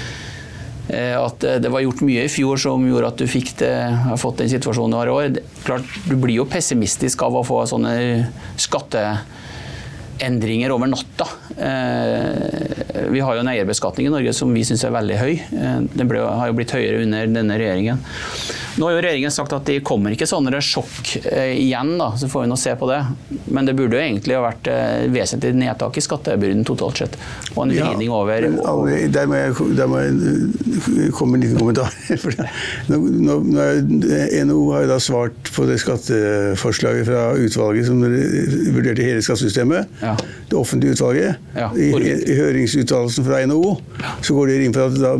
eh, 0.94 1.16
at 1.18 1.38
det 1.64 1.70
var 1.72 1.84
gjort 1.84 2.04
mye 2.06 2.22
i 2.26 2.32
fjor 2.32 2.56
som 2.62 2.86
gjorde 2.86 3.10
at 3.12 3.22
du 3.22 3.26
fikk 3.30 3.48
det, 3.60 3.74
har 4.06 4.18
fått 4.20 4.38
den 4.42 4.52
situasjonen 4.52 4.92
du 4.94 4.98
har 5.00 5.08
i 5.10 5.16
år. 5.16 5.24
Klart, 5.66 5.86
Du 6.06 6.14
blir 6.16 6.36
jo 6.40 6.50
pessimistisk 6.50 7.16
av 7.26 7.32
å 7.38 7.46
få 7.46 7.58
sånne 7.70 7.92
skatteendringer 8.62 10.70
over 10.74 10.86
natta. 10.94 11.26
Eh, 12.94 13.08
vi 13.12 13.20
har 13.20 13.36
jo 13.36 13.44
en 13.44 13.52
eierbeskatning 13.52 14.06
i 14.06 14.12
Norge 14.12 14.34
som 14.36 14.52
vi 14.54 14.64
syns 14.66 14.84
er 14.84 14.94
veldig 14.94 15.20
høy. 15.20 15.32
Den 15.94 16.10
ble, 16.10 16.24
har 16.24 16.50
jo 16.50 16.58
blitt 16.58 16.74
høyere 16.74 17.02
under 17.04 17.30
denne 17.30 17.60
regjeringen. 17.60 18.02
Nå 18.76 18.86
har 18.86 18.94
jo 18.94 19.00
regjeringen 19.04 19.32
sagt 19.34 19.52
at 19.52 19.66
de 19.68 19.80
kommer 19.84 20.14
ikke 20.14 20.26
sånne 20.28 20.60
sjokk 20.64 21.16
eh, 21.28 21.52
igjen, 21.60 21.94
da, 22.00 22.12
så 22.16 22.28
får 22.32 22.46
vi 22.46 22.50
nå 22.52 22.56
se 22.60 22.72
på 22.78 22.88
det. 22.88 23.00
Men 23.52 23.68
det 23.68 23.74
burde 23.76 23.98
jo 23.98 24.02
egentlig 24.02 24.36
ha 24.38 24.44
vært 24.46 24.70
eh, 24.72 25.04
vesentlig 25.12 25.52
nedtak 25.60 25.98
i 26.00 26.04
skattebyrden 26.04 26.64
totalt 26.68 27.02
sett. 27.02 27.18
Og 27.52 27.66
en 27.66 27.74
vridning 27.74 28.08
ja, 28.08 28.16
over 28.16 28.46
og... 28.48 28.88
der, 29.12 29.28
må 29.28 29.36
jeg, 29.38 29.56
der 29.76 29.90
må 29.90 30.00
jeg 30.00 31.10
komme 31.16 31.36
med 31.36 31.42
en 31.42 31.44
liten 31.44 31.60
kommentar. 31.60 31.92
nå, 32.90 33.00
nå, 33.28 33.38
NHO 34.48 34.62
har 34.72 34.86
jo 34.86 34.92
da 34.94 34.98
svart 35.04 35.52
på 35.52 35.66
det 35.68 35.78
skatteforslaget 35.82 37.08
fra 37.10 37.26
utvalget 37.36 37.90
som 37.90 38.00
vurderte 38.02 39.04
hele 39.04 39.24
skattesystemet. 39.24 40.00
Ja. 40.00 40.16
Det 40.48 40.56
offentlige 40.56 40.96
utvalget. 40.96 41.44
Ja, 41.56 41.68
I, 41.76 41.90
I 41.92 42.38
høringsuttalelsen 42.82 43.24
fra 43.26 43.40
NHO 43.46 43.72
så 44.22 44.34
går 44.34 44.50
de 44.50 44.64
inn 44.66 44.74
for 44.74 44.90
at 44.90 44.98
da, 44.98 45.12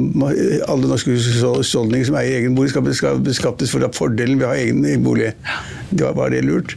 alle 0.71 0.91
norske 0.91 1.15
husholdninger 1.15 2.09
som 2.09 2.19
eier 2.19 2.41
egen 2.41 2.57
bolig, 2.57 2.73
skal, 2.73 3.21
beskattes 3.23 3.73
for 3.73 3.87
fordelen 3.95 4.41
ved 4.41 4.47
å 4.47 4.53
ha 4.53 4.59
egen 4.59 5.05
bolig. 5.05 5.33
Var 5.93 6.33
det 6.33 6.45
lurt? 6.47 6.77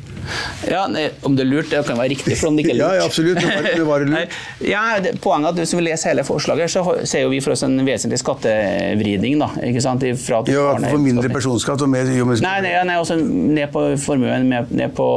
Ja, 0.70 0.86
nei, 0.92 1.08
Om 1.26 1.38
det 1.38 1.46
er 1.46 1.50
lurt, 1.50 1.70
det 1.72 1.84
kan 1.88 2.00
være 2.00 2.14
riktig. 2.16 2.38
for 2.40 2.50
om 2.50 2.58
det 2.58 2.66
ikke 2.66 2.76
er 2.76 2.82
lurt. 2.82 2.98
ja, 3.00 3.06
absolutt. 3.06 3.42
Det 3.42 3.86
var, 3.88 4.04
det 4.06 4.12
lurt. 4.12 4.38
ja, 4.74 4.84
det, 5.04 5.16
poenget 5.24 5.52
er 5.52 5.54
at 5.54 5.62
Hvis 5.64 5.76
vi 5.78 5.86
leser 5.86 6.14
hele 6.14 6.26
forslaget, 6.28 6.72
så 6.72 6.84
ser 7.04 7.30
vi 7.32 7.42
for 7.46 7.56
oss 7.56 7.66
en 7.68 7.78
vesentlig 7.86 8.20
skattevridning. 8.22 9.40
da, 9.42 9.52
ikke 9.70 9.84
sant? 9.84 10.06
Fra 10.26 10.44
ja, 10.52 10.68
for 10.86 11.02
mindre 11.02 11.32
personskatt 11.34 11.82
og 11.86 11.92
mer 11.92 12.06
Nei, 12.06 12.60
nei, 12.64 12.76
nei 12.88 13.00
også 13.02 13.18
ned 13.20 13.68
på 13.74 13.88
formuen, 14.02 14.50
ned 14.50 14.94
på 14.96 15.10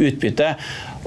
utbytte. 0.00 0.54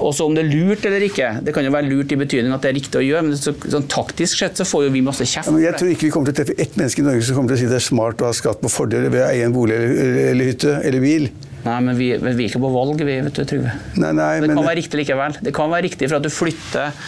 Også 0.02 0.26
om 0.26 0.34
det 0.34 0.42
er 0.42 0.50
lurt 0.50 0.84
eller 0.88 1.04
ikke. 1.06 1.28
Det 1.46 1.54
kan 1.54 1.66
jo 1.66 1.70
være 1.70 1.86
lurt 1.86 2.12
i 2.12 2.18
betydning 2.18 2.54
at 2.54 2.64
det 2.64 2.72
er 2.72 2.76
riktig 2.80 2.98
å 2.98 3.04
gjøre, 3.04 3.22
men 3.28 3.38
så, 3.38 3.54
sånn 3.54 3.86
taktisk 3.90 4.40
sett 4.40 4.58
så 4.58 4.66
får 4.66 4.88
jo 4.88 4.94
vi 4.96 5.04
masse 5.06 5.26
kjeft. 5.30 5.52
Ja, 5.54 5.68
jeg 5.68 5.78
tror 5.78 5.92
ikke 5.92 6.08
vi 6.08 6.12
kommer 6.14 6.30
til 6.30 6.34
å 6.34 6.40
treffe 6.40 6.56
ett 6.58 6.74
menneske 6.78 7.04
i 7.04 7.06
Norge 7.06 7.26
som 7.26 7.38
kommer 7.38 7.54
til 7.54 7.60
å 7.60 7.62
si 7.62 7.70
det 7.70 7.78
er 7.78 7.86
smart 7.86 8.24
å 8.24 8.30
ha 8.30 8.34
skatt 8.34 8.62
på 8.64 8.72
fordeler 8.72 9.12
ved 9.14 9.22
å 9.22 9.28
eie 9.30 9.46
en 9.46 9.54
bolig 9.54 9.78
eller, 9.78 10.22
eller 10.32 10.50
hytte 10.50 10.80
eller 10.82 11.04
bil. 11.04 11.28
Nei, 11.64 11.76
men 11.86 11.96
vi, 11.96 12.10
vi 12.20 12.32
er 12.32 12.42
ikke 12.48 12.62
på 12.62 12.72
valg, 12.74 12.98
vi, 13.00 13.20
vet 13.26 13.36
du, 13.36 13.44
Trygve. 13.48 13.76
Nei, 13.96 14.10
nei, 14.16 14.32
det 14.44 14.50
kan 14.50 14.58
men... 14.60 14.66
være 14.68 14.80
riktig 14.82 15.00
likevel. 15.00 15.38
Det 15.44 15.54
kan 15.56 15.72
være 15.72 15.88
riktig 15.88 16.10
for 16.10 16.20
at 16.20 16.26
du 16.26 16.32
flytter 16.32 16.98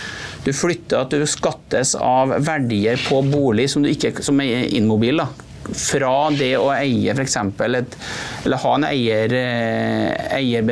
du 0.47 0.53
flytter 0.55 1.01
at 1.03 1.11
du 1.11 1.25
skattes 1.27 1.97
av 1.99 2.31
verdier 2.47 3.01
på 3.09 3.19
bolig 3.27 3.65
som, 3.73 3.83
du 3.83 3.91
ikke, 3.91 4.13
som 4.23 4.39
er 4.45 4.69
innmobil. 4.79 5.19
da 5.25 5.27
fra 5.75 6.13
det 6.31 6.53
å 6.59 6.69
eie 6.75 7.11
f.eks. 7.11 7.37
eller 7.67 8.61
ha 8.63 8.75
en 8.77 8.87
eier, 8.87 9.33
eh, 9.35 10.37
eier 10.37 10.71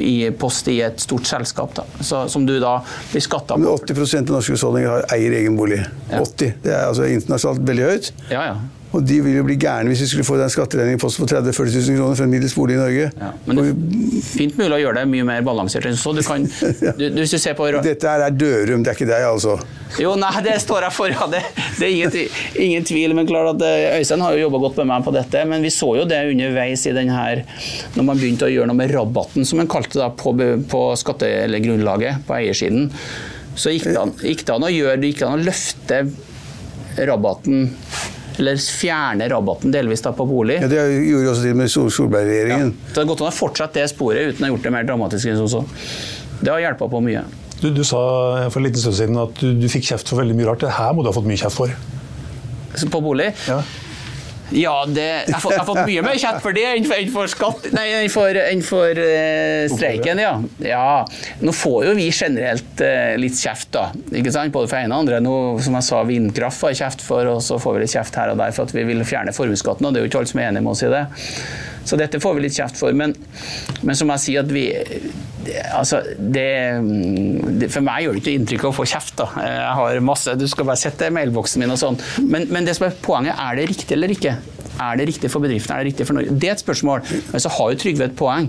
i 0.00 0.30
post 0.36 0.68
i 0.68 0.78
et 0.84 1.00
stort 1.00 1.28
selskap, 1.28 1.74
da, 1.78 1.86
så, 2.00 2.24
som 2.28 2.44
du 2.46 2.58
da 2.60 2.76
blir 3.12 3.24
skatta 3.24 3.56
på. 3.56 3.76
80% 3.80 4.28
av 4.28 4.38
norske 4.38 4.58
husholdninger 4.58 5.08
eier 5.14 5.38
egen 5.40 5.56
bolig. 5.58 5.80
Ja. 6.10 6.20
80. 6.20 6.56
Det 6.64 6.74
er 6.74 6.88
altså 6.90 7.08
internasjonalt 7.08 7.64
veldig 7.70 7.90
høyt. 7.90 8.12
Ja, 8.28 8.48
ja. 8.52 8.56
Og 8.94 9.02
de 9.02 9.18
vil 9.24 9.38
jo 9.38 9.44
bli 9.46 9.56
gærne 9.58 9.90
hvis 9.90 10.04
vi 10.04 10.08
skulle 10.12 10.26
få 10.26 10.36
den 10.38 10.52
skatteregningen 10.52 11.00
på 11.02 11.10
30 11.10 11.50
000-40 11.50 11.78
000 11.90 11.98
kroner 11.98 12.18
for 12.18 12.26
en 12.26 12.34
middels 12.34 12.54
bolig 12.54 12.76
i 12.76 12.80
Norge. 12.80 13.08
Ja, 13.18 13.30
men 13.46 13.58
det 13.58 13.64
er 13.66 14.26
fint 14.28 14.58
mulig 14.60 14.76
å 14.76 14.80
gjøre 14.84 15.00
det 15.00 15.06
mye 15.10 15.26
mer 15.26 15.46
balansert 15.46 15.88
enn 15.90 15.98
så. 15.98 16.12
Du 16.14 16.22
kan, 16.26 16.46
du, 17.00 17.06
du 17.10 17.22
på... 17.58 17.70
Dette 17.84 18.12
er 18.14 18.36
Dørum, 18.38 18.84
det 18.84 18.92
er 18.92 18.98
ikke 18.98 19.10
deg, 19.10 19.26
altså? 19.26 19.58
Jo, 19.98 20.14
nei, 20.18 20.30
det 20.46 20.56
står 20.62 20.86
jeg 20.88 20.94
for. 20.94 21.10
Ja, 21.14 21.26
det, 21.30 21.42
det 21.78 21.88
er 21.88 21.92
ingen, 21.92 22.38
ingen, 22.66 22.86
tvil. 22.86 23.14
Men 23.18 23.28
klart 23.30 23.54
at 23.56 23.66
eh, 23.66 23.98
Øystein 24.00 24.22
har 24.24 24.36
jo 24.36 24.46
jobba 24.46 24.62
godt 24.66 24.80
med 24.82 24.90
meg 24.90 25.06
på 25.06 25.14
dette. 25.14 25.44
Men 25.50 25.66
vi 25.66 25.72
så 25.74 25.90
jo 26.00 26.06
det 26.10 26.20
underveis 26.30 26.86
i 26.90 26.94
den 26.96 27.12
her, 27.14 27.44
når 27.94 28.08
man 28.10 28.20
begynte 28.20 28.48
å 28.48 28.52
gjøre 28.52 28.70
noe 28.70 28.78
med 28.78 28.94
rabatten, 28.94 29.46
som 29.46 29.62
man 29.62 29.70
kalte 29.70 30.00
det 30.00 30.10
på, 30.20 30.34
på 30.70 30.84
skattegrunnlaget 31.02 32.26
på 32.28 32.38
eiersiden. 32.38 32.92
Så 33.54 33.70
gikk 33.74 33.90
det 33.90 33.98
an, 34.00 34.14
gikk 34.18 34.46
det 34.46 34.54
an 34.54 34.66
å 34.66 34.72
gjøre 34.72 34.98
det 34.98 35.12
gikk 35.12 35.26
an 35.26 35.36
å 35.38 35.44
løfte 35.46 36.00
rabatten 37.06 37.68
eller 38.38 38.58
fjerne 38.58 39.28
rabatten 39.30 39.72
delvis 39.74 40.02
da 40.04 40.12
på 40.16 40.26
bolig. 40.28 40.58
Ja, 40.62 40.68
Det 40.70 40.82
gjorde 41.06 41.30
også 41.32 41.46
til 41.46 41.56
med 41.58 41.70
Solberg-regjeringen. 41.70 42.74
Ja, 42.74 42.90
det 42.90 43.02
har 43.02 43.08
gått 43.12 43.22
han 43.24 43.30
har 43.30 43.38
fortsatt 43.38 43.78
det 43.78 43.86
sporet 43.92 44.34
uten 44.34 44.44
å 44.44 44.48
ha 44.48 44.52
gjort 44.54 44.68
det 44.68 44.74
mer 44.74 44.88
dramatisk. 44.88 45.32
Også. 45.44 45.64
Det 46.40 46.52
har 46.52 46.62
hjulpet 46.64 46.92
på 46.92 47.02
mye. 47.04 47.24
Du, 47.60 47.70
du, 47.72 47.84
sa 47.86 48.00
for 48.50 48.60
en 48.60 48.66
liten 48.66 48.82
stund 48.82 48.98
siden 48.98 49.20
at 49.22 49.38
du, 49.40 49.54
du 49.56 49.68
fikk 49.72 49.86
kjeft 49.92 50.10
for 50.10 50.20
veldig 50.20 50.36
mye 50.36 50.50
rart. 50.50 50.64
Det 50.64 50.74
her 50.74 50.92
må 50.96 51.04
du 51.04 51.10
ha 51.10 51.16
fått 51.16 51.28
mye 51.28 51.40
kjeft 51.40 51.56
for? 51.56 51.72
På 52.90 53.00
bolig? 53.04 53.30
Ja. 53.46 53.60
Ja, 54.54 54.74
det, 54.86 55.02
jeg, 55.02 55.34
har 55.34 55.42
fått, 55.42 55.52
jeg, 55.54 55.60
har 55.60 55.66
fått, 55.66 55.80
mye 55.88 56.04
mer 56.06 56.18
kjeft 56.20 56.44
for 56.44 56.56
det 56.56 56.64
enn 56.68 56.86
for, 56.86 57.00
enn 57.00 57.10
for, 57.14 57.30
skatt, 57.30 57.66
nei, 57.74 57.86
enn 57.98 58.12
for, 58.12 58.38
enn 58.38 58.62
for 58.64 59.00
uh, 59.02 59.64
streiken. 59.72 60.22
Ja. 60.22 60.34
ja. 60.62 60.86
Nå 61.42 61.54
får 61.56 61.88
jo 61.88 61.96
vi 61.98 62.08
generelt 62.14 62.82
uh, 62.84 63.14
litt 63.20 63.38
kjeft, 63.40 63.72
da. 63.74 63.88
Ikke 64.14 64.32
sant? 64.34 64.54
Både 64.54 64.70
for 64.70 64.78
ene 64.78 64.94
og 64.94 65.04
andre. 65.04 65.20
Nå, 65.24 65.34
som 65.64 65.78
jeg 65.80 65.88
sa, 65.88 66.02
vindkraft 66.08 66.62
får 66.62 66.78
kjeft 66.84 67.04
for, 67.04 67.34
og 67.34 67.42
så 67.44 67.58
får 67.62 67.78
vi 67.78 67.84
litt 67.84 67.96
kjeft 67.96 68.18
her 68.20 68.32
og 68.32 68.40
der 68.40 68.54
for 68.54 68.68
at 68.68 68.76
vi 68.76 68.86
vil 68.86 69.02
fjerne 69.08 69.34
formuesskatten. 69.34 69.88
Og 69.88 69.94
det 69.94 70.00
er 70.02 70.06
jo 70.06 70.12
ikke 70.12 70.22
alle 70.22 70.34
som 70.34 70.42
er 70.44 70.52
enige 70.52 70.66
med 70.66 70.76
oss 70.76 70.84
i 70.86 70.92
det. 70.94 71.04
Så 71.84 71.98
dette 72.00 72.20
får 72.22 72.36
vi 72.36 72.46
litt 72.46 72.56
kjeft 72.56 72.80
for. 72.80 72.94
Men, 72.96 73.14
men 73.82 73.98
som 73.98 74.12
jeg 74.14 74.24
sier, 74.26 74.44
at 74.44 74.52
vi 74.52 74.68
Altså, 75.76 75.98
det, 76.16 76.46
det, 77.60 77.66
for 77.68 77.84
meg 77.84 78.06
gjør 78.06 78.14
det 78.16 78.20
ikke 78.22 78.32
inntrykk 78.38 78.62
å 78.64 78.70
få 78.72 78.86
kjeft. 78.88 79.18
da. 79.18 79.26
Jeg 79.44 79.74
har 79.76 79.98
masse, 80.00 80.32
Du 80.40 80.46
skal 80.48 80.64
bare 80.64 80.80
sette 80.80 81.10
mailboksen 81.12 81.60
min 81.60 81.74
og 81.74 81.76
sånn. 81.82 81.98
Men, 82.24 82.46
men, 82.48 82.64
det 82.64 82.78
som 82.78 82.86
er 82.88 82.96
poenget, 83.04 83.36
er 83.36 83.58
det 83.60 83.66
riktig 83.68 83.92
eller 83.92 84.14
ikke? 84.14 84.38
Er 84.80 84.96
det 84.96 85.08
riktig 85.12 85.28
for 85.28 85.44
bedriften? 85.44 85.74
Er 85.74 85.84
det 85.84 85.92
riktig 85.92 86.08
for 86.08 86.16
Norge? 86.16 86.32
Det 86.32 86.48
er 86.48 86.56
et 86.56 86.64
spørsmål. 86.64 87.04
Men 87.28 87.44
så 87.44 87.52
har 87.58 87.74
jo 87.74 87.80
Trygve 87.84 88.08
et 88.08 88.16
poeng. 88.16 88.48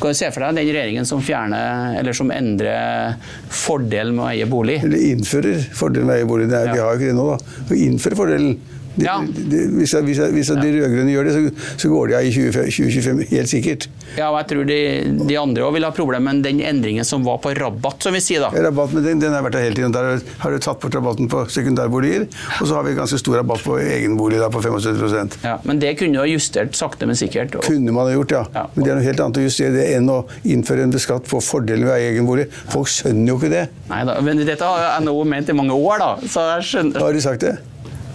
Kan 0.00 0.14
du 0.14 0.18
se 0.18 0.30
for 0.34 0.42
deg 0.42 0.56
den 0.56 0.72
regjeringen 0.74 1.06
som 1.06 1.20
fjerner, 1.22 1.98
eller 2.00 2.16
som 2.16 2.32
endrer 2.34 3.14
fordelen 3.52 4.16
med 4.16 4.24
å 4.24 4.30
eie 4.32 4.48
bolig? 4.50 4.80
Eller 4.84 5.04
innfører 5.12 5.60
fordelen 5.76 6.08
med 6.08 6.16
å 6.16 6.22
eie 6.22 6.30
bolig. 6.30 6.48
Det 6.50 6.58
er, 6.58 6.70
ja. 6.70 6.74
Vi 6.74 6.82
har 6.82 6.96
jo 6.96 7.02
ikke 7.02 7.12
det 7.12 7.18
nå, 7.20 7.26
da. 7.30 7.58
Å 7.68 7.78
innføre 7.84 8.18
fordelen 8.18 8.56
de, 8.94 9.04
ja. 9.06 9.16
de, 9.24 9.60
hvis, 9.78 9.94
hvis, 10.06 10.20
hvis 10.34 10.50
de 10.54 10.70
rød-grønne 10.76 11.10
gjør 11.10 11.28
det, 11.28 11.34
så, 11.34 11.70
så, 11.74 11.90
går 11.90 12.10
de 12.10 12.16
av 12.18 12.26
i 12.28 12.32
2025, 12.34 13.22
helt 13.32 13.50
sikkert. 13.50 13.88
Ja, 14.14 14.28
og 14.30 14.38
jeg 14.38 14.48
tror 14.52 14.68
de, 14.68 14.78
de 15.26 15.38
andre 15.40 15.64
òg 15.66 15.74
vil 15.74 15.86
ha 15.86 15.90
problemer 15.94 16.34
med 16.34 16.44
den 16.46 16.60
endringen 16.62 17.06
som 17.06 17.24
var 17.26 17.40
på 17.42 17.54
rabatt, 17.58 18.04
som 18.04 18.14
vi 18.14 18.22
sier 18.22 18.44
da. 18.44 18.52
Rabatt, 18.68 18.94
men 18.94 19.06
den, 19.06 19.22
den 19.24 19.34
har 19.34 19.42
vært 19.46 19.58
der 19.58 19.66
hele 19.66 19.78
tiden. 19.78 19.94
Der 19.94 20.22
har 20.44 20.54
du 20.54 20.62
tatt 20.62 20.80
bort 20.82 20.94
rabatten 20.94 21.30
på 21.32 21.42
sekundærboliger, 21.50 22.28
og 22.60 22.70
så 22.70 22.78
har 22.78 22.86
vi 22.86 22.94
ganske 22.98 23.18
stor 23.20 23.40
rabatt 23.40 23.64
på 23.66 23.80
egenbolig 23.82 24.38
da, 24.42 24.50
på 24.54 24.62
75 24.62 25.40
Ja, 25.42 25.56
Men 25.66 25.82
det 25.82 25.94
kunne 25.98 26.14
du 26.14 26.22
ha 26.22 26.28
justert 26.30 26.78
sakte, 26.78 27.08
men 27.10 27.18
sikkert. 27.18 27.58
Og... 27.58 27.66
Kunne 27.66 27.94
man 27.94 28.08
ha 28.10 28.14
gjort, 28.14 28.36
ja. 28.38 28.44
ja. 28.54 28.66
Men 28.76 28.86
det 28.86 28.94
er 28.94 29.00
noe 29.00 29.08
helt 29.08 29.26
annet 29.26 29.42
å 29.42 29.46
justere 29.48 29.74
det 29.74 29.90
enn 29.96 30.10
å 30.12 30.22
innføre 30.46 30.86
en 30.86 30.94
beskatt 30.94 31.26
på 31.30 31.42
fordelen 31.44 31.88
ved 31.90 32.08
egenbolig. 32.12 32.48
Folk 32.72 32.90
skjønner 32.92 33.34
jo 33.34 33.38
ikke 33.40 33.52
det. 33.52 33.66
Nei 33.90 34.02
da, 34.06 34.18
men 34.24 34.46
dette 34.46 34.70
har 34.70 35.02
NHO 35.02 35.28
ment 35.34 35.50
i 35.50 35.56
mange 35.56 35.76
år, 35.76 36.02
da. 36.02 36.10
Så 36.30 36.48
jeg 36.54 36.68
skjønner... 36.70 37.02
Har 37.02 37.16
de 37.16 37.24
sagt 37.24 37.44
det? 37.44 37.56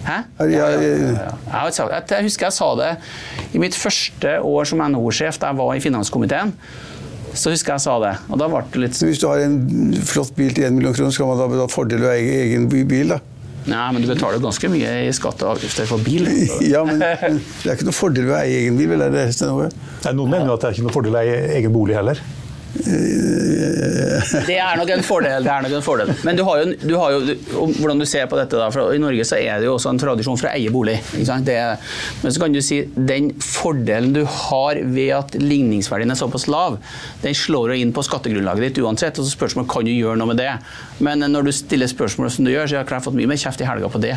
Hæ? 0.06 0.18
Ja, 0.40 0.46
ja, 0.48 0.68
ja, 0.80 1.98
jeg 2.08 2.24
husker 2.24 2.48
jeg 2.48 2.56
sa 2.56 2.68
det 2.78 2.92
i 3.52 3.60
mitt 3.60 3.76
første 3.76 4.38
år 4.40 4.68
som 4.68 4.80
NHO-sjef, 4.80 5.40
da 5.42 5.50
jeg 5.50 5.60
var 5.60 5.74
i 5.76 5.82
finanskomiteen. 5.84 6.54
Så 7.36 7.52
husker 7.52 7.76
jeg 7.76 7.84
sa 7.84 7.98
det. 8.02 8.14
Og 8.32 8.40
da 8.40 8.48
ble 8.50 8.62
det 8.72 8.80
litt 8.84 9.02
Hvis 9.04 9.20
du 9.22 9.28
har 9.30 9.42
en 9.44 9.58
flott 10.06 10.32
bil 10.38 10.54
til 10.56 10.66
1 10.66 10.74
million 10.78 10.96
kroner, 10.96 11.14
skal 11.14 11.30
man 11.30 11.38
da 11.38 11.46
betale 11.50 11.70
fordel 11.70 12.08
av 12.08 12.16
egen 12.16 12.66
bil, 12.72 13.14
da? 13.14 13.20
Nei, 13.68 13.86
men 13.92 14.02
du 14.02 14.08
betaler 14.08 14.40
ganske 14.42 14.70
mye 14.72 14.92
i 15.04 15.12
skatt 15.14 15.42
og 15.44 15.52
avgifter 15.54 15.86
for 15.86 16.02
bil. 16.02 16.26
ja, 16.72 16.80
men 16.86 16.98
det 17.02 17.12
er 17.68 17.76
ikke 17.76 17.90
noe 17.90 17.96
fordel 17.96 18.26
ved 18.30 18.34
å 18.34 18.40
eie 18.40 18.62
egen 18.64 18.80
bil, 18.80 18.88
vel? 18.94 19.04
Er 19.04 19.14
det, 19.14 20.14
Noen 20.16 20.32
mener 20.32 20.48
jo 20.48 20.56
at 20.56 20.64
det 20.64 20.70
er 20.70 20.78
ikke 20.78 20.86
noe 20.88 20.96
fordel 20.96 21.18
å 21.18 21.20
eie 21.22 21.40
egen 21.60 21.74
bolig 21.76 21.98
heller. 21.98 22.22
Det 24.46 24.56
er 24.60 24.78
nok 24.78 24.90
en 24.94 25.02
fordel. 25.04 25.44
det 25.44 25.56
nok 25.64 25.76
en 25.78 25.84
fordel. 25.84 26.12
Men 26.26 26.38
du 26.38 26.42
har 26.46 26.60
jo, 26.62 26.74
du 26.80 26.94
har 26.98 27.14
jo 27.14 27.20
hvordan 27.80 28.02
du 28.02 28.06
ser 28.08 28.28
på 28.30 28.38
dette 28.38 28.58
da, 28.58 28.68
for 28.72 28.94
I 28.94 29.00
Norge 29.02 29.24
så 29.26 29.38
er 29.40 29.60
det 29.60 29.68
jo 29.68 29.74
også 29.76 29.92
en 29.92 30.00
tradisjon 30.02 30.38
for 30.40 30.50
å 30.50 30.54
eie 30.54 30.72
bolig. 30.72 30.98
Er, 31.20 31.80
men 32.22 32.34
så 32.34 32.42
kan 32.42 32.54
du 32.54 32.60
si 32.64 32.82
den 32.94 33.32
fordelen 33.44 34.14
du 34.16 34.22
har 34.24 34.80
ved 34.84 35.14
at 35.16 35.38
ligningsverdien 35.40 36.12
er 36.12 36.20
såpass 36.20 36.46
lav, 36.50 36.78
den 37.24 37.36
slår 37.36 37.74
jo 37.74 37.80
inn 37.84 37.94
på 37.96 38.04
skattegrunnlaget 38.06 38.68
ditt 38.68 38.82
uansett. 38.84 39.18
og 39.18 39.26
så 39.26 39.34
spørsmålet 39.34 39.70
kan 39.72 39.88
du 39.88 39.94
gjøre 39.94 40.18
noe 40.20 40.32
med 40.32 40.40
det. 40.42 40.52
Men 41.00 41.26
når 41.26 41.48
du 41.48 41.54
stiller 41.56 41.90
spørsmål 41.90 42.30
som 42.34 42.46
du 42.46 42.54
gjør, 42.54 42.70
så 42.70 42.80
har 42.80 42.86
jeg 42.86 43.08
fått 43.08 43.18
mye 43.18 43.30
mer 43.30 43.40
kjeft 43.40 43.64
i 43.64 43.68
helga 43.68 43.90
på 43.90 44.02
det. 44.02 44.16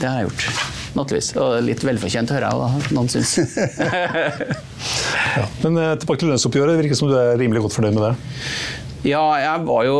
Det 0.00 0.08
har 0.08 0.20
jeg 0.22 0.30
gjort. 0.30 0.85
Naturligvis. 0.96 1.32
Og 1.40 1.56
litt 1.66 1.82
velfortjent, 1.84 2.32
hører 2.32 2.48
jeg 2.48 2.94
noen 2.96 3.10
syns. 3.12 3.34
ja. 5.38 5.46
Men 5.64 5.80
eh, 5.82 5.94
tilbake 6.00 6.22
til 6.22 6.32
lønnsoppgjøret. 6.32 6.74
Det 6.74 6.84
virker 6.84 7.00
som 7.00 7.10
du 7.10 7.16
er 7.20 7.34
rimelig 7.40 7.66
godt 7.66 7.76
fornøyd 7.76 7.98
med 7.98 8.06
det? 8.08 8.14
Ja, 9.12 9.24
jeg 9.42 9.66
var 9.68 9.84
jo 9.86 9.98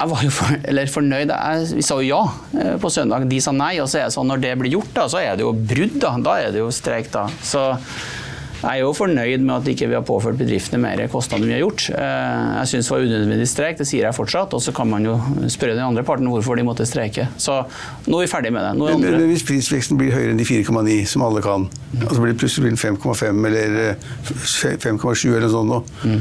jeg 0.00 0.08
var 0.08 0.22
jo 0.24 0.30
for, 0.32 0.54
fornøyd. 0.94 1.28
Jeg, 1.28 1.64
vi 1.76 1.82
sa 1.84 1.98
jo 2.00 2.06
ja 2.08 2.22
eh, 2.56 2.76
på 2.80 2.88
søndag. 2.92 3.26
De 3.28 3.40
sa 3.44 3.52
nei. 3.52 3.74
Og 3.82 3.90
så 3.90 4.00
er 4.00 4.08
det 4.08 4.14
sånn 4.16 4.30
når 4.30 4.40
det 4.46 4.54
blir 4.62 4.78
gjort, 4.78 4.94
da, 4.96 5.04
så 5.12 5.20
er 5.20 5.36
det 5.36 5.44
jo 5.44 5.52
brudd. 5.52 5.98
Da, 6.00 6.14
da 6.24 6.38
er 6.40 6.54
det 6.54 6.62
jo 6.62 6.70
streik. 6.72 7.10
da. 7.12 7.26
Så 7.44 7.66
jeg 8.60 8.70
er 8.76 8.82
jo 8.82 8.92
fornøyd 8.96 9.44
med 9.44 9.54
at 9.54 9.68
ikke 9.70 9.86
vi 9.88 9.94
ikke 9.94 10.00
har 10.00 10.06
påført 10.06 10.38
bedriftene 10.40 10.80
mer 10.82 11.00
kostnader 11.12 11.46
enn 11.46 11.50
vi 11.50 11.56
har 11.56 11.62
gjort. 11.62 11.86
Eh, 11.96 12.48
jeg 12.60 12.70
syns 12.72 12.90
det 12.90 12.94
var 12.94 13.06
unødvendig 13.06 13.48
streik, 13.48 13.78
det 13.80 13.86
sier 13.88 14.04
jeg 14.06 14.16
fortsatt. 14.16 14.56
Og 14.56 14.60
så 14.64 14.74
kan 14.76 14.90
man 14.90 15.06
jo 15.06 15.16
spørre 15.48 15.76
den 15.78 15.86
andre 15.86 16.04
parten 16.06 16.28
hvorfor 16.28 16.60
de 16.60 16.66
måtte 16.66 16.86
streike. 16.88 17.28
Så 17.40 17.62
nå 18.06 18.20
er 18.20 18.26
vi 18.26 18.32
ferdig 18.32 18.52
med 18.52 18.66
det. 18.66 18.74
Men, 18.80 19.06
men, 19.06 19.28
hvis 19.32 19.46
prisveksten 19.48 20.00
blir 20.00 20.12
høyere 20.14 20.34
enn 20.34 20.40
de 20.40 20.48
4,9, 20.48 20.98
som 21.08 21.24
alle 21.24 21.44
kan, 21.44 21.68
og 22.02 22.12
så 22.12 22.20
blir 22.20 22.34
det 22.34 22.40
plutselig 22.42 22.74
5,5 22.80 23.48
eller 23.50 23.80
5,7 23.96 24.84
eh, 24.84 25.30
eller 25.30 25.48
noe 25.48 25.54
sånt 25.56 25.72
nå, 25.72 25.80
mm. 26.04 26.20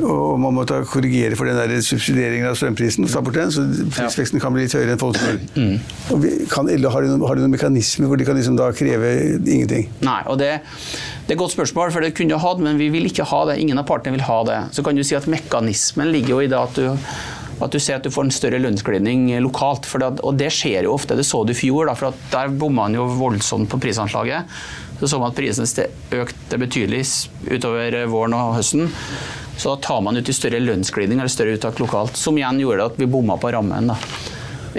Og 0.00 0.38
man 0.40 0.54
må 0.56 0.64
ta 0.68 0.80
korrigere 0.88 1.36
for 1.38 1.48
den 1.48 1.58
der 1.58 1.82
subsidieringen 1.84 2.48
av 2.50 2.56
strømprisen. 2.58 3.06
den, 3.06 3.52
Så 3.52 3.64
prisveksten 3.94 4.42
kan 4.42 4.54
bli 4.54 4.66
litt 4.66 4.76
høyere 4.76 4.94
enn 4.94 5.02
folk 5.02 5.18
tror. 5.20 5.40
Mm. 5.56 5.74
Og 6.10 6.22
vi, 6.22 6.32
kan 6.50 6.68
har, 6.68 7.02
de 7.02 7.10
noen, 7.12 7.26
har 7.26 7.36
de 7.38 7.44
noen 7.44 7.56
mekanismer 7.56 8.10
hvor 8.10 8.20
de 8.20 8.28
kan 8.28 8.38
liksom 8.38 8.58
da 8.58 8.70
kreve 8.76 9.12
ingenting? 9.40 9.90
Nei, 10.06 10.20
og 10.26 10.40
det, 10.40 10.52
det 11.26 11.34
er 11.34 11.36
et 11.36 11.42
godt 11.42 11.56
spørsmål, 11.56 11.92
for 11.94 12.04
det 12.04 12.14
kunne 12.16 12.34
du 12.34 12.40
hatt, 12.40 12.62
men 12.62 12.80
vi 12.80 12.90
vil 12.92 13.10
ikke 13.10 13.28
ha 13.28 13.44
det. 13.50 13.60
Ingen 13.62 13.80
av 13.80 13.88
partene 13.90 14.16
vil 14.16 14.26
ha 14.28 14.40
det. 14.48 14.62
Så 14.76 14.86
kan 14.86 14.96
du 14.96 15.04
si 15.04 15.18
at 15.18 15.28
mekanismen 15.30 16.10
ligger 16.14 16.36
jo 16.36 16.42
i 16.46 16.50
det 16.50 16.58
at 16.60 16.80
du 16.80 16.88
at 17.60 17.74
du 17.74 17.76
ser 17.76 17.98
at 17.98 18.06
du 18.06 18.12
får 18.12 18.24
en 18.24 18.32
større 18.32 18.60
lønnsglidning 18.62 19.26
lokalt. 19.44 19.84
Det, 19.84 20.10
og 20.24 20.36
det 20.40 20.48
skjer 20.56 20.86
jo 20.88 20.94
ofte. 20.96 21.16
Det 21.18 21.26
så 21.28 21.42
du 21.44 21.52
i 21.52 21.58
fjor, 21.58 21.90
da, 21.90 21.96
for 21.98 22.16
der 22.32 22.48
bomma 22.48 22.86
man 22.86 22.96
jo 22.96 23.04
voldsomt 23.18 23.68
på 23.68 23.80
prisanslaget. 23.82 24.48
Så 25.00 25.08
så 25.08 25.20
man 25.20 25.32
at 25.32 25.36
prisene 25.36 25.86
økte 26.22 26.60
betydelig 26.60 27.02
utover 27.48 27.96
våren 28.08 28.36
og 28.36 28.56
høsten. 28.58 28.88
Så 29.60 29.74
da 29.74 29.80
tar 29.84 30.00
man 30.00 30.16
ut 30.16 30.28
i 30.28 30.32
større 30.32 30.58
lønnsglidning 30.64 31.20
eller 31.20 31.32
større 31.32 31.58
uttak 31.58 31.80
lokalt, 31.82 32.16
som 32.16 32.38
igjen 32.38 32.62
gjorde 32.62 32.86
at 32.88 33.00
vi 33.00 33.08
bomma 33.10 33.36
på 33.36 33.50
rammen. 33.52 33.90
da. 33.92 33.96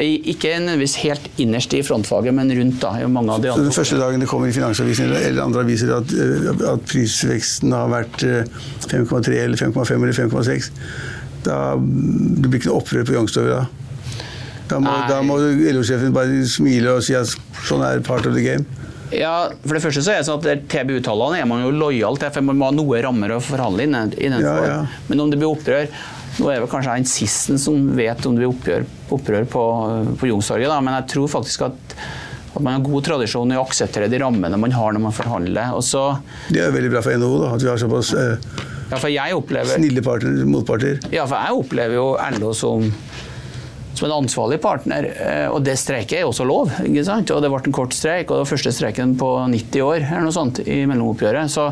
Ikke 0.02 0.56
nødvendigvis 0.56 0.96
helt 1.04 1.28
innerst 1.44 1.74
i 1.78 1.84
frontfaget, 1.84 2.34
men 2.34 2.50
rundt. 2.58 2.80
da, 2.82 3.08
mange 3.08 3.34
av 3.34 3.44
de 3.44 3.52
andre. 3.52 3.68
Den 3.68 3.76
første 3.76 4.00
dagen 4.00 4.24
det 4.24 4.30
kommer 4.32 4.50
i 4.50 4.56
Finansavisen 4.56 5.12
eller 5.12 5.44
andre 5.44 5.66
aviser 5.68 5.92
at, 5.94 6.14
at 6.72 6.86
prisveksten 6.88 7.76
har 7.76 7.92
vært 7.92 8.24
5,3 8.24 9.36
eh, 9.36 9.44
eller 9.44 9.60
5,5 9.60 9.94
eller 10.00 10.18
5,6, 10.18 10.72
da 11.46 11.60
det 11.76 12.48
blir 12.48 12.62
ikke 12.62 12.72
noe 12.72 12.82
opprør 12.82 13.06
på 13.06 13.18
Youngstorget 13.20 13.60
da? 13.60 13.70
Da 14.72 14.80
må, 14.80 14.96
må 15.28 15.38
LO-sjefen 15.76 16.16
bare 16.16 16.46
smile 16.48 16.96
og 16.96 17.04
si 17.04 17.18
at 17.18 17.30
sånn 17.68 17.84
er 17.84 18.00
part 18.08 18.26
of 18.26 18.38
the 18.38 18.46
game. 18.46 18.64
Ja, 19.12 19.52
for 19.64 19.76
det 19.76 19.84
første 19.84 20.04
så 20.06 20.14
er 20.14 20.22
det 20.22 20.28
sånn 20.30 20.40
at 20.40 20.66
TBU-tallene 20.72 21.42
er 21.42 21.50
man 21.50 21.66
jo 21.66 21.74
lojal 21.76 22.18
til, 22.22 22.32
for 22.34 22.48
man 22.48 22.60
må 22.60 22.70
ha 22.70 22.76
noe 22.76 23.04
rammer 23.04 23.36
å 23.36 23.42
forhandle 23.44 23.86
innenfor. 23.86 24.40
Ja, 24.40 24.56
ja. 24.70 25.06
Men 25.10 25.24
om 25.26 25.32
det 25.32 25.40
blir 25.42 25.52
opprør 25.52 25.92
Nå 26.40 26.48
er 26.48 26.62
det 26.64 26.68
kanskje 26.72 26.94
en 26.96 27.08
sisten 27.12 27.60
som 27.60 27.90
vet 27.92 28.24
om 28.26 28.38
det 28.38 28.40
blir 28.40 28.54
opprør, 28.54 28.86
opprør 29.12 29.48
på, 29.52 29.64
på 30.16 30.30
Youngstorget, 30.30 30.72
men 30.80 30.96
jeg 30.96 31.10
tror 31.12 31.28
faktisk 31.34 31.66
at, 31.68 31.96
at 32.54 32.62
man 32.64 32.78
har 32.78 32.86
god 32.86 33.04
tradisjon 33.10 33.52
i 33.52 33.58
å 33.60 33.66
akseptere 33.66 34.08
de 34.10 34.22
rammene 34.24 34.60
man 34.64 34.72
har 34.72 34.96
når 34.96 35.04
man 35.10 35.16
forhandler. 35.16 35.76
Så, 35.84 36.06
det 36.48 36.64
er 36.64 36.72
veldig 36.72 36.94
bra 36.94 37.04
for 37.04 37.20
NHO 37.20 37.34
da, 37.44 37.50
at 37.58 37.66
vi 37.66 37.70
har 37.74 37.84
såpass 37.84 38.14
eh, 38.16 39.12
ja, 39.12 39.28
opplever, 39.36 39.76
snille 39.76 40.06
partner, 40.08 40.40
motparter. 40.48 41.04
Ja, 41.12 41.28
for 41.28 41.36
jeg 41.36 41.66
opplever 41.66 42.00
jo 42.00 42.08
LO 42.40 42.56
som 42.56 42.88
som 43.94 44.08
en 44.08 44.16
ansvarlig 44.22 44.62
partner. 44.62 45.10
Eh, 45.16 45.48
og 45.52 45.64
det 45.66 45.78
streiket 45.80 46.22
er 46.22 46.30
også 46.30 46.46
lov. 46.48 46.72
ikke 46.86 47.06
sant? 47.08 47.32
Og 47.34 47.44
det 47.44 47.52
ble 47.52 47.64
en 47.66 47.76
kort 47.76 47.98
streik, 47.98 48.30
og 48.30 48.38
det 48.40 48.46
var 48.46 48.54
første 48.54 48.76
streiken 48.76 49.18
på 49.20 49.34
90 49.52 49.86
år 49.88 50.00
eller 50.06 50.30
noe 50.30 50.36
sånt 50.36 50.64
i 50.66 50.84
mellomoppgjøret. 50.90 51.52
Så, 51.52 51.70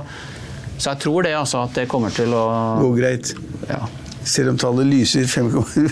så 0.78 0.94
jeg 0.94 1.02
tror 1.06 1.26
det 1.28 1.38
altså 1.38 1.64
at 1.68 1.80
det 1.80 1.90
kommer 1.92 2.14
til 2.14 2.36
å 2.36 2.46
Gå 2.84 2.94
greit. 3.00 3.34
Ja. 3.70 3.88
Selv 4.30 4.52
om 4.52 4.58
tallet 4.60 4.86
lyser 4.86 5.24
5,5, 5.32 5.86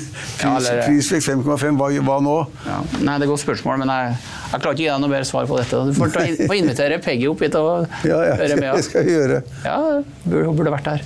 prisvekst 0.83 1.29
5,5, 1.31 1.77
hva, 1.79 1.87
hva, 2.05 2.17
nå? 2.21 2.35
Ja. 2.67 2.75
Nei, 2.99 3.15
Det 3.15 3.23
er 3.23 3.25
et 3.25 3.31
godt 3.31 3.41
spørsmål, 3.41 3.79
men 3.81 3.93
jeg, 3.93 4.17
jeg 4.51 4.61
klarer 4.61 4.75
ikke 4.75 4.83
å 4.83 4.83
gi 4.83 4.89
deg 4.91 5.01
noe 5.01 5.13
bedre 5.13 5.29
svar 5.29 5.47
på 5.49 5.57
dette. 5.57 5.79
Du 5.87 5.93
får, 5.97 6.11
ta, 6.13 6.25
får 6.51 6.57
invitere 6.59 6.99
Peggy 7.01 7.29
opp 7.31 7.41
hit 7.45 7.55
og 7.57 7.87
ja, 8.05 8.19
ja, 8.27 8.35
høre 8.37 8.59
med. 8.59 8.67
Ja, 8.67 8.75
det 8.77 8.85
skal 8.89 9.07
jeg 9.07 9.15
gjøre. 9.15 9.41
Ja, 9.63 9.79
Hun 10.27 10.59
burde 10.59 10.75
vært 10.75 10.91
her. 10.91 11.05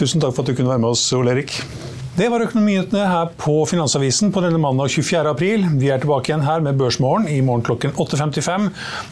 Tusen 0.00 0.24
takk 0.24 0.34
for 0.34 0.42
at 0.42 0.50
du 0.50 0.56
kunne 0.56 0.72
være 0.72 0.82
med 0.86 0.96
oss, 0.96 1.04
Ole 1.14 1.36
Erik. 1.36 1.60
Det 2.14 2.28
var 2.30 2.44
økonominyhetene 2.44 3.08
her 3.10 3.30
på 3.42 3.56
Finansavisen 3.66 4.30
på 4.30 4.38
denne 4.44 4.60
mandag 4.62 4.92
24. 4.94 5.32
april. 5.32 5.64
Vi 5.80 5.88
er 5.90 5.98
tilbake 5.98 6.30
igjen 6.30 6.44
her 6.46 6.62
med 6.62 6.78
Børsmorgen 6.78 7.26
i 7.26 7.40
morgen 7.42 7.64
klokken 7.66 7.90
8.55. 7.98 8.68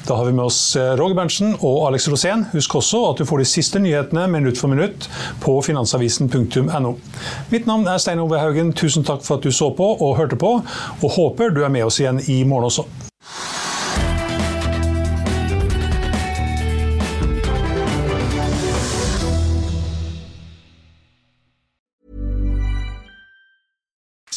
Da 0.06 0.20
har 0.20 0.30
vi 0.30 0.36
med 0.36 0.44
oss 0.44 0.60
eh, 0.78 0.92
Roger 1.00 1.18
Berntsen 1.18 1.56
og 1.56 1.88
Alex 1.88 2.06
Rosén. 2.06 2.46
Husk 2.54 2.78
også 2.78 3.02
at 3.08 3.18
du 3.18 3.26
får 3.26 3.42
de 3.42 3.50
siste 3.56 3.82
nyhetene 3.82 4.28
minutt 4.30 4.62
for 4.62 4.70
minutt 4.70 5.10
på 5.42 5.58
finansavisen.no. 5.66 6.96
Mitt 7.50 7.66
navn 7.66 7.90
er 7.90 7.98
Stein 7.98 8.22
Ove 8.22 8.38
Haugen. 8.38 8.70
Tusen 8.70 9.02
takk 9.02 9.26
for 9.26 9.40
at 9.40 9.42
du 9.42 9.50
så 9.50 9.74
på 9.74 9.96
og 9.96 10.20
hørte 10.22 10.38
på, 10.38 10.60
og 10.62 11.16
håper 11.18 11.50
du 11.50 11.64
er 11.66 11.74
med 11.74 11.90
oss 11.90 11.98
igjen 11.98 12.22
i 12.30 12.44
morgen 12.46 12.70
også. 12.70 12.86